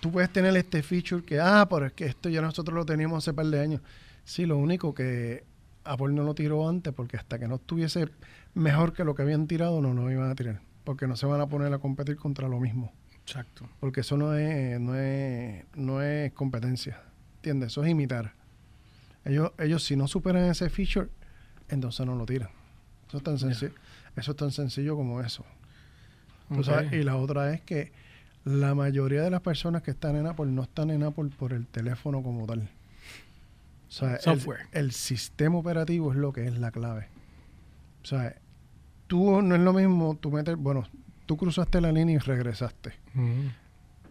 tú 0.00 0.10
puedes 0.10 0.30
tener 0.30 0.56
este 0.56 0.82
feature 0.82 1.24
que, 1.24 1.40
ah, 1.40 1.66
pero 1.68 1.86
es 1.86 1.92
que 1.92 2.06
esto 2.06 2.28
ya 2.28 2.42
nosotros 2.42 2.74
lo 2.74 2.84
teníamos 2.84 3.24
hace 3.24 3.34
par 3.34 3.46
de 3.46 3.60
años. 3.60 3.80
Sí, 4.24 4.46
lo 4.46 4.58
único 4.58 4.94
que 4.94 5.44
Apple 5.84 6.12
no 6.12 6.22
lo 6.22 6.34
tiró 6.34 6.68
antes 6.68 6.92
porque 6.92 7.16
hasta 7.16 7.38
que 7.38 7.48
no 7.48 7.56
estuviese 7.56 8.08
mejor 8.54 8.92
que 8.92 9.04
lo 9.04 9.14
que 9.14 9.22
habían 9.22 9.46
tirado, 9.46 9.80
no 9.80 9.94
lo 9.94 10.10
iban 10.10 10.30
a 10.30 10.34
tirar. 10.34 10.60
Porque 10.84 11.06
no 11.06 11.16
se 11.16 11.26
van 11.26 11.40
a 11.40 11.48
poner 11.48 11.72
a 11.72 11.78
competir 11.78 12.16
contra 12.16 12.48
lo 12.48 12.60
mismo. 12.60 12.92
Exacto. 13.22 13.68
Porque 13.78 14.00
eso 14.00 14.16
no 14.16 14.34
es, 14.34 14.80
no 14.80 14.96
es, 14.96 15.64
no 15.74 16.02
es 16.02 16.32
competencia. 16.32 17.02
¿Entiendes? 17.36 17.72
Eso 17.72 17.84
es 17.84 17.90
imitar. 17.90 18.34
Ellos, 19.24 19.52
ellos 19.58 19.84
si 19.84 19.96
no 19.96 20.08
superan 20.08 20.44
ese 20.44 20.70
feature, 20.70 21.08
entonces 21.68 22.04
no 22.06 22.14
lo 22.14 22.26
tiran. 22.26 22.50
Eso 23.08 23.18
es 23.18 23.22
tan 23.22 23.38
sencillo, 23.38 23.72
eso 24.16 24.30
es 24.30 24.36
tan 24.36 24.50
sencillo 24.50 24.96
como 24.96 25.20
eso. 25.20 25.44
y 26.92 27.02
la 27.02 27.16
otra 27.16 27.52
es 27.52 27.60
que 27.60 27.92
la 28.44 28.74
mayoría 28.74 29.22
de 29.22 29.30
las 29.30 29.40
personas 29.40 29.82
que 29.82 29.90
están 29.90 30.16
en 30.16 30.26
Apple 30.26 30.46
no 30.46 30.62
están 30.62 30.90
en 30.90 31.02
Apple 31.02 31.30
por 31.38 31.52
el 31.52 31.66
teléfono 31.66 32.22
como 32.22 32.46
tal. 32.46 32.68
O 33.88 33.92
sea, 33.92 34.18
Software. 34.20 34.60
El, 34.72 34.92
sistema 34.92 35.58
operativo 35.58 36.12
es 36.12 36.18
lo 36.18 36.32
que 36.32 36.46
es 36.46 36.58
la 36.58 36.70
clave. 36.70 37.08
O 38.02 38.06
sea, 38.06 38.36
tú 39.06 39.42
no 39.42 39.54
es 39.54 39.60
lo 39.60 39.72
mismo 39.72 40.16
tú 40.18 40.30
meter, 40.30 40.56
bueno, 40.56 40.84
tú 41.26 41.36
cruzaste 41.36 41.80
la 41.80 41.92
línea 41.92 42.14
y 42.14 42.18
regresaste. 42.18 42.94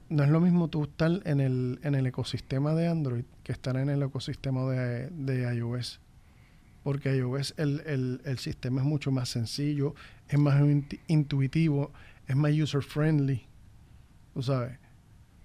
No 0.10 0.24
es 0.24 0.30
lo 0.30 0.42
mismo 0.42 0.68
tú 0.68 0.84
estar 0.84 1.22
en 1.24 1.40
el, 1.40 1.80
en 1.84 1.96
el 1.96 2.06
ecosistema 2.06 2.74
de 2.74 2.88
Android 2.88 3.24
que 3.50 3.54
estar 3.54 3.76
en 3.78 3.90
el 3.90 4.04
ecosistema 4.04 4.64
de, 4.70 5.10
de 5.10 5.56
iOS. 5.56 6.00
Porque 6.84 7.18
iOS 7.18 7.56
el, 7.58 7.82
el, 7.88 8.22
el, 8.24 8.38
sistema 8.38 8.82
es 8.82 8.86
mucho 8.86 9.10
más 9.10 9.30
sencillo, 9.30 9.96
es 10.28 10.38
más 10.38 10.62
intuitivo, 11.08 11.92
es 12.28 12.36
más 12.36 12.52
user 12.52 12.84
friendly. 12.84 13.48
Tú 14.36 14.44
sabes. 14.44 14.78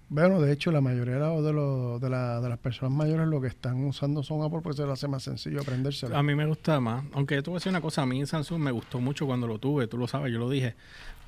Bueno, 0.07 0.39
de 0.39 0.53
hecho, 0.53 0.71
la 0.71 0.81
mayoría 0.81 1.15
de, 1.15 1.19
los, 1.53 1.99
de, 1.99 2.09
la, 2.09 2.39
de, 2.39 2.49
las 2.49 2.59
personas 2.59 2.95
mayores 2.95 3.27
lo 3.27 3.41
que 3.41 3.47
están 3.47 3.83
usando 3.85 4.21
son 4.21 4.43
Apple 4.43 4.59
porque 4.61 4.77
se 4.77 4.83
les 4.83 4.93
hace 4.93 5.07
más 5.07 5.23
sencillo 5.23 5.61
aprendérselo. 5.61 6.15
A 6.15 6.21
mí 6.21 6.35
me 6.35 6.45
gusta 6.45 6.79
más. 6.79 7.03
Aunque 7.13 7.41
tú 7.41 7.51
voy 7.51 7.57
a 7.57 7.59
decir 7.59 7.71
una 7.71 7.81
cosa, 7.81 8.03
a 8.03 8.05
mí 8.05 8.23
Samsung 8.25 8.61
me 8.61 8.71
gustó 8.71 8.99
mucho 8.99 9.25
cuando 9.25 9.47
lo 9.47 9.57
tuve, 9.57 9.87
tú 9.87 9.97
lo 9.97 10.07
sabes, 10.07 10.31
yo 10.31 10.37
lo 10.37 10.49
dije. 10.49 10.75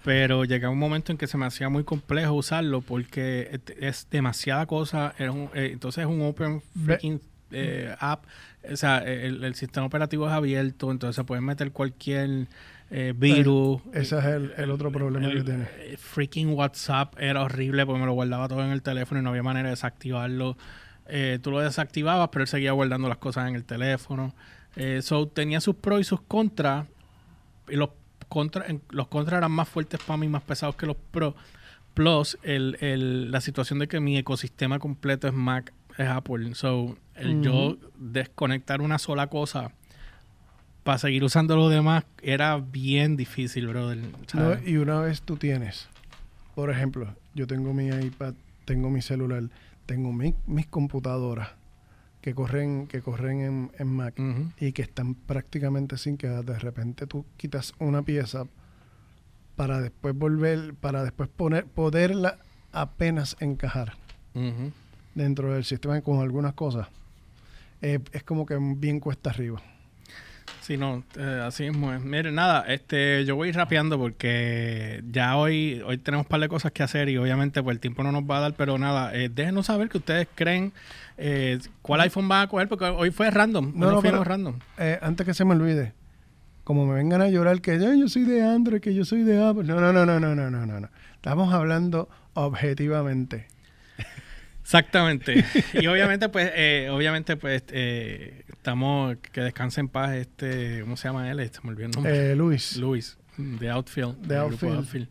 Pero 0.03 0.45
llega 0.45 0.69
un 0.69 0.77
momento 0.77 1.11
en 1.11 1.17
que 1.17 1.25
se 1.25 1.37
me 1.37 1.47
hacía 1.47 1.69
muy 1.69 1.83
complejo 1.83 2.33
usarlo 2.33 2.81
porque 2.81 3.59
es 3.79 4.07
demasiada 4.11 4.67
cosa. 4.67 5.13
Eh, 5.17 5.71
entonces 5.73 6.03
es 6.03 6.09
un 6.09 6.21
open 6.21 6.61
freaking 6.85 7.19
eh, 7.51 7.95
app. 7.99 8.25
O 8.71 8.75
sea, 8.75 8.99
el, 8.99 9.43
el 9.43 9.55
sistema 9.55 9.87
operativo 9.87 10.27
es 10.27 10.33
abierto, 10.33 10.91
entonces 10.91 11.15
se 11.15 11.23
puede 11.23 11.41
meter 11.41 11.71
cualquier 11.71 12.47
eh, 12.89 13.13
virus. 13.15 13.81
ese 13.93 14.17
es 14.17 14.25
el, 14.57 14.71
otro 14.71 14.91
problema 14.91 15.29
que 15.31 15.43
tiene. 15.43 15.65
Eh, 15.79 15.97
freaking 15.97 16.49
WhatsApp 16.53 17.15
era 17.19 17.43
horrible 17.43 17.85
porque 17.85 17.99
me 17.99 18.05
lo 18.05 18.13
guardaba 18.13 18.47
todo 18.47 18.63
en 18.63 18.71
el 18.71 18.81
teléfono 18.81 19.19
y 19.19 19.23
no 19.23 19.29
había 19.29 19.43
manera 19.43 19.67
de 19.67 19.71
desactivarlo. 19.71 20.57
Eh, 21.07 21.39
tú 21.41 21.51
lo 21.51 21.59
desactivabas, 21.59 22.29
pero 22.31 22.43
él 22.43 22.47
seguía 22.47 22.71
guardando 22.71 23.07
las 23.09 23.17
cosas 23.17 23.47
en 23.49 23.55
el 23.55 23.63
teléfono. 23.63 24.33
Eh, 24.75 25.01
so, 25.01 25.27
tenía 25.27 25.59
sus 25.61 25.75
pros 25.75 26.01
y 26.01 26.03
sus 26.03 26.21
contras. 26.21 26.85
Y 27.69 27.75
los 27.75 27.89
contras 28.29 28.65
los 28.89 29.07
contras 29.07 29.37
eran 29.39 29.51
más 29.51 29.67
fuertes 29.69 29.99
para 30.05 30.17
mí, 30.17 30.27
más 30.27 30.43
pesados 30.43 30.75
que 30.75 30.85
los 30.85 30.97
pros. 31.11 31.33
Plus, 31.93 32.37
el, 32.43 32.77
el- 32.81 33.31
la 33.31 33.41
situación 33.41 33.79
de 33.79 33.87
que 33.87 33.99
mi 33.99 34.17
ecosistema 34.17 34.79
completo 34.79 35.27
es 35.27 35.33
Mac, 35.33 35.73
es 35.97 36.07
Apple. 36.07 36.53
So, 36.55 36.95
el 37.15 37.41
yo 37.41 37.77
desconectar 37.97 38.81
una 38.81 38.99
sola 38.99 39.27
cosa 39.27 39.71
para 40.87 40.99
seguir 40.99 41.21
usando 41.25 41.57
lo 41.57 41.67
demás 41.67 42.05
era 42.21 42.55
bien 42.55 43.17
difícil, 43.17 43.67
brother. 43.67 43.97
No, 44.33 44.53
y 44.65 44.77
una 44.77 45.01
vez 45.01 45.21
tú 45.21 45.35
tienes, 45.35 45.89
por 46.55 46.69
ejemplo, 46.71 47.13
yo 47.35 47.45
tengo 47.45 47.73
mi 47.73 47.87
iPad, 47.89 48.35
tengo 48.63 48.89
mi 48.89 49.01
celular, 49.01 49.43
tengo 49.85 50.13
mi- 50.13 50.33
mis 50.45 50.65
computadoras 50.67 51.49
que 52.21 52.33
corren, 52.33 52.87
que 52.87 53.01
corren 53.01 53.41
en, 53.41 53.71
en 53.77 53.87
Mac 53.87 54.13
y 54.61 54.71
que 54.71 54.81
están 54.81 55.13
prácticamente 55.15 55.97
sin 55.97 56.15
que 56.15 56.27
de 56.29 56.57
repente 56.57 57.05
tú 57.05 57.25
quitas 57.35 57.73
una 57.79 58.01
pieza 58.03 58.45
para 59.57 59.81
después 59.81 60.15
volver, 60.15 60.73
para 60.73 61.03
después 61.03 61.27
poner, 61.27 61.65
poderla 61.65 62.37
apenas 62.71 63.35
encajar 63.41 63.95
dentro 65.15 65.53
del 65.53 65.65
sistema 65.65 65.99
con 65.99 66.21
algunas 66.21 66.53
cosas. 66.53 66.87
Eh, 67.81 67.99
es 68.13 68.23
como 68.23 68.45
que 68.45 68.57
bien 68.77 69.01
cuesta 69.01 69.31
arriba. 69.31 69.61
Sí, 70.67 70.75
no, 70.75 71.01
eh, 71.17 71.43
así 71.47 71.63
mismo 71.63 71.93
es. 71.93 72.01
Miren, 72.01 72.35
nada, 72.35 72.65
este, 72.67 73.23
yo 73.23 73.37
voy 73.37 73.53
rapeando 73.53 73.97
porque 73.97 75.01
ya 75.09 75.37
hoy, 75.37 75.81
hoy 75.85 75.97
tenemos 75.97 76.25
un 76.25 76.29
par 76.29 76.41
de 76.41 76.49
cosas 76.49 76.73
que 76.73 76.83
hacer 76.83 77.07
y 77.07 77.15
obviamente 77.15 77.63
pues 77.63 77.75
el 77.75 77.79
tiempo 77.79 78.03
no 78.03 78.11
nos 78.11 78.23
va 78.23 78.39
a 78.39 78.41
dar, 78.41 78.53
pero 78.53 78.77
nada, 78.77 79.15
eh, 79.15 79.29
déjenos 79.33 79.67
saber 79.67 79.87
que 79.87 79.97
ustedes 79.99 80.27
creen 80.35 80.73
eh, 81.17 81.57
cuál 81.81 82.01
iPhone 82.01 82.27
van 82.27 82.41
a 82.41 82.47
coger, 82.49 82.67
porque 82.67 82.83
hoy 82.83 83.11
fue 83.11 83.31
random, 83.31 83.71
No, 83.75 83.85
no, 83.85 83.91
no, 83.93 84.01
pero- 84.01 84.25
random. 84.25 84.59
Antes 85.01 85.25
que 85.25 85.33
se 85.33 85.45
me 85.45 85.53
olvide, 85.55 85.93
como 86.65 86.85
me 86.85 86.95
vengan 86.95 87.21
a 87.21 87.29
llorar 87.29 87.61
que 87.61 87.71
"Ay, 87.71 88.01
yo 88.01 88.09
soy 88.09 88.23
de 88.25 88.43
Android, 88.43 88.81
que 88.81 88.93
yo 88.93 89.05
soy 89.05 89.23
de 89.23 89.41
Apple. 89.41 89.63
No, 89.63 89.79
no, 89.79 89.93
no, 89.93 90.05
no, 90.05 90.19
no, 90.19 90.35
no, 90.35 90.51
no, 90.51 90.65
no. 90.65 90.79
no. 90.81 90.89
Estamos 91.15 91.53
hablando 91.53 92.09
objetivamente. 92.33 93.47
Exactamente. 94.63 95.45
y 95.73 95.87
obviamente, 95.87 96.27
pues, 96.27 96.51
eh, 96.53 96.89
obviamente, 96.91 97.37
pues, 97.37 97.63
eh, 97.69 98.43
estamos, 98.71 99.15
que 99.31 99.39
descanse 99.39 99.79
en 99.79 99.87
paz 99.87 100.13
este, 100.15 100.81
¿cómo 100.81 100.97
se 100.97 101.07
llama 101.07 101.31
él? 101.31 101.39
Este, 101.39 101.59
me 101.63 101.69
olvidó 101.69 101.85
el 101.85 101.91
nombre. 101.93 102.31
Eh, 102.31 102.35
Luis, 102.35 102.75
Luis, 102.75 103.17
de 103.37 103.69
Outfield. 103.69 104.17
De 104.27 104.35
Outfield. 104.35 105.07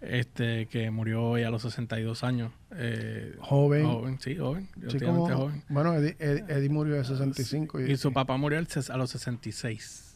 Este, 0.00 0.66
que 0.68 0.90
murió 0.90 1.22
hoy 1.22 1.42
a 1.42 1.50
los 1.50 1.60
62 1.62 2.24
años. 2.24 2.50
Eh, 2.74 3.36
joven. 3.40 3.84
joven, 3.86 4.20
sí, 4.20 4.36
joven. 4.36 4.70
Sí, 4.88 4.98
como- 5.00 5.28
joven. 5.28 5.62
Bueno, 5.68 5.92
Eddie, 5.94 6.16
Eddie- 6.18 6.70
murió 6.70 6.94
de 6.94 7.04
65. 7.04 7.80
Y, 7.82 7.92
Y 7.92 7.96
su 7.98 8.10
papá 8.10 8.38
murió 8.38 8.58
a 8.58 8.96
los 8.96 9.10
66. 9.10 10.14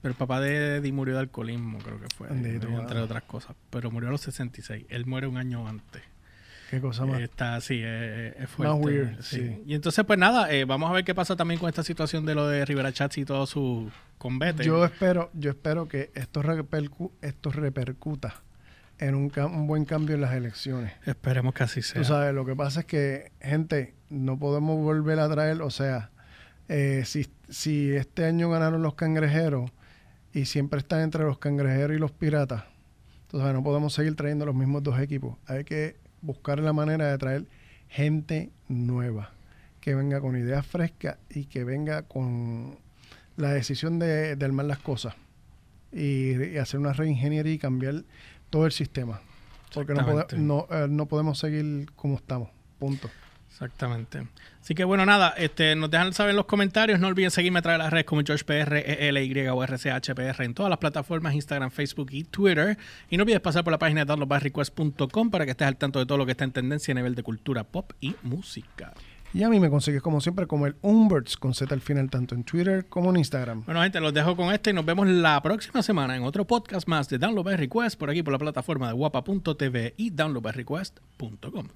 Pero 0.00 0.12
el 0.12 0.14
papá 0.14 0.40
de 0.40 0.76
Eddie 0.76 0.92
murió 0.92 1.14
de 1.14 1.20
alcoholismo, 1.20 1.78
creo 1.80 2.00
que 2.00 2.06
fue. 2.16 2.28
Entre 2.28 2.66
otras 2.98 3.24
cosas. 3.24 3.56
Pero 3.68 3.90
murió 3.90 4.08
a 4.08 4.12
los 4.12 4.22
66. 4.22 4.86
Él 4.88 5.04
muere 5.04 5.26
un 5.26 5.36
año 5.36 5.68
antes. 5.68 6.02
Qué 6.72 6.80
cosa 6.80 7.04
más. 7.04 7.20
Está, 7.20 7.60
sí, 7.60 7.82
eh, 7.84 8.34
es 8.38 8.48
fuerte. 8.48 8.74
Más 8.74 8.82
weird, 8.82 9.20
sí. 9.20 9.36
sí. 9.36 9.62
Y 9.66 9.74
entonces, 9.74 10.02
pues 10.06 10.18
nada, 10.18 10.50
eh, 10.50 10.64
vamos 10.64 10.88
a 10.88 10.94
ver 10.94 11.04
qué 11.04 11.14
pasa 11.14 11.36
también 11.36 11.60
con 11.60 11.68
esta 11.68 11.82
situación 11.82 12.24
de 12.24 12.34
lo 12.34 12.48
de 12.48 12.64
Rivera 12.64 12.90
Chats 12.94 13.18
y 13.18 13.26
todo 13.26 13.44
su 13.46 13.90
combate. 14.16 14.64
Yo 14.64 14.82
espero, 14.82 15.28
yo 15.34 15.50
espero 15.50 15.86
que 15.86 16.10
esto, 16.14 16.42
repercu- 16.42 17.10
esto 17.20 17.50
repercuta 17.50 18.36
en 18.98 19.14
un, 19.16 19.30
un 19.36 19.66
buen 19.66 19.84
cambio 19.84 20.14
en 20.14 20.22
las 20.22 20.32
elecciones. 20.32 20.94
Esperemos 21.04 21.52
que 21.52 21.64
así 21.64 21.82
sea. 21.82 22.00
Tú 22.00 22.08
sabes, 22.08 22.32
lo 22.34 22.46
que 22.46 22.56
pasa 22.56 22.80
es 22.80 22.86
que, 22.86 23.32
gente, 23.42 23.92
no 24.08 24.38
podemos 24.38 24.78
volver 24.82 25.18
a 25.20 25.28
traer, 25.28 25.60
o 25.60 25.68
sea, 25.68 26.08
eh, 26.70 27.02
si, 27.04 27.28
si 27.50 27.90
este 27.92 28.24
año 28.24 28.48
ganaron 28.48 28.80
los 28.80 28.94
cangrejeros 28.94 29.70
y 30.32 30.46
siempre 30.46 30.78
están 30.78 31.02
entre 31.02 31.24
los 31.24 31.36
cangrejeros 31.36 31.94
y 31.94 32.00
los 32.00 32.12
piratas, 32.12 32.64
sabes, 33.30 33.52
no 33.52 33.62
podemos 33.62 33.92
seguir 33.92 34.16
trayendo 34.16 34.46
los 34.46 34.54
mismos 34.54 34.82
dos 34.82 34.98
equipos. 34.98 35.36
Hay 35.46 35.64
que 35.64 36.00
buscar 36.22 36.58
la 36.60 36.72
manera 36.72 37.10
de 37.10 37.18
traer 37.18 37.44
gente 37.88 38.50
nueva, 38.68 39.30
que 39.80 39.94
venga 39.94 40.20
con 40.20 40.36
ideas 40.36 40.66
frescas 40.66 41.18
y 41.28 41.44
que 41.44 41.64
venga 41.64 42.02
con 42.02 42.78
la 43.36 43.52
decisión 43.52 43.98
de, 43.98 44.36
de 44.36 44.44
armar 44.44 44.66
las 44.66 44.78
cosas 44.78 45.14
y, 45.92 46.42
y 46.42 46.56
hacer 46.58 46.80
una 46.80 46.92
reingeniería 46.92 47.52
y 47.52 47.58
cambiar 47.58 48.04
todo 48.50 48.66
el 48.66 48.72
sistema. 48.72 49.20
Porque 49.74 49.94
no, 49.94 50.00
pode- 50.06 50.26
no, 50.38 50.66
eh, 50.70 50.86
no 50.88 51.06
podemos 51.06 51.38
seguir 51.38 51.90
como 51.96 52.16
estamos. 52.16 52.48
Punto. 52.78 53.08
Exactamente. 53.52 54.26
Así 54.60 54.74
que 54.74 54.84
bueno, 54.84 55.04
nada, 55.04 55.34
este, 55.36 55.76
nos 55.76 55.90
dejan 55.90 56.14
saber 56.14 56.30
en 56.30 56.36
los 56.36 56.46
comentarios. 56.46 56.98
No 56.98 57.08
olviden 57.08 57.30
seguirme 57.30 57.58
a 57.58 57.62
través 57.62 57.78
de 57.78 57.84
las 57.84 57.92
redes 57.92 58.06
como 58.06 58.22
GeorgePR, 58.22 58.74
ELY 58.76 59.48
o 59.48 59.62
RCHPR 59.62 60.42
en 60.42 60.54
todas 60.54 60.70
las 60.70 60.78
plataformas, 60.78 61.34
Instagram, 61.34 61.70
Facebook 61.70 62.08
y 62.12 62.24
Twitter. 62.24 62.78
Y 63.10 63.16
no 63.16 63.24
olvides 63.24 63.40
pasar 63.40 63.62
por 63.62 63.72
la 63.72 63.78
página 63.78 64.00
de 64.00 64.06
downloadbyrequest.com 64.06 65.30
para 65.30 65.44
que 65.44 65.50
estés 65.50 65.68
al 65.68 65.76
tanto 65.76 65.98
de 65.98 66.06
todo 66.06 66.16
lo 66.16 66.24
que 66.24 66.32
está 66.32 66.44
en 66.44 66.52
tendencia 66.52 66.92
a 66.92 66.94
nivel 66.94 67.14
de 67.14 67.22
cultura 67.22 67.64
pop 67.64 67.92
y 68.00 68.16
música. 68.22 68.94
Y 69.34 69.42
a 69.42 69.48
mí 69.48 69.60
me 69.60 69.70
consigues 69.70 70.02
como 70.02 70.20
siempre 70.20 70.46
como 70.46 70.66
el 70.66 70.76
Umberts 70.82 71.36
con 71.36 71.54
Z 71.54 71.74
al 71.74 71.80
final, 71.80 72.10
tanto 72.10 72.34
en 72.34 72.44
Twitter 72.44 72.86
como 72.88 73.10
en 73.10 73.16
Instagram. 73.16 73.64
Bueno, 73.64 73.82
gente, 73.82 74.00
los 74.00 74.12
dejo 74.12 74.36
con 74.36 74.52
este 74.52 74.70
y 74.70 74.72
nos 74.72 74.84
vemos 74.84 75.06
la 75.06 75.42
próxima 75.42 75.82
semana 75.82 76.16
en 76.16 76.22
otro 76.22 76.46
podcast 76.46 76.86
más 76.86 77.08
de 77.08 77.18
Download 77.18 77.44
by 77.44 77.56
Request 77.56 77.98
por 77.98 78.10
aquí 78.10 78.22
por 78.22 78.32
la 78.32 78.38
plataforma 78.38 78.88
de 78.88 78.92
guapa.tv 78.92 79.94
y 79.96 80.10
downloadbyrequest.com. 80.10 81.68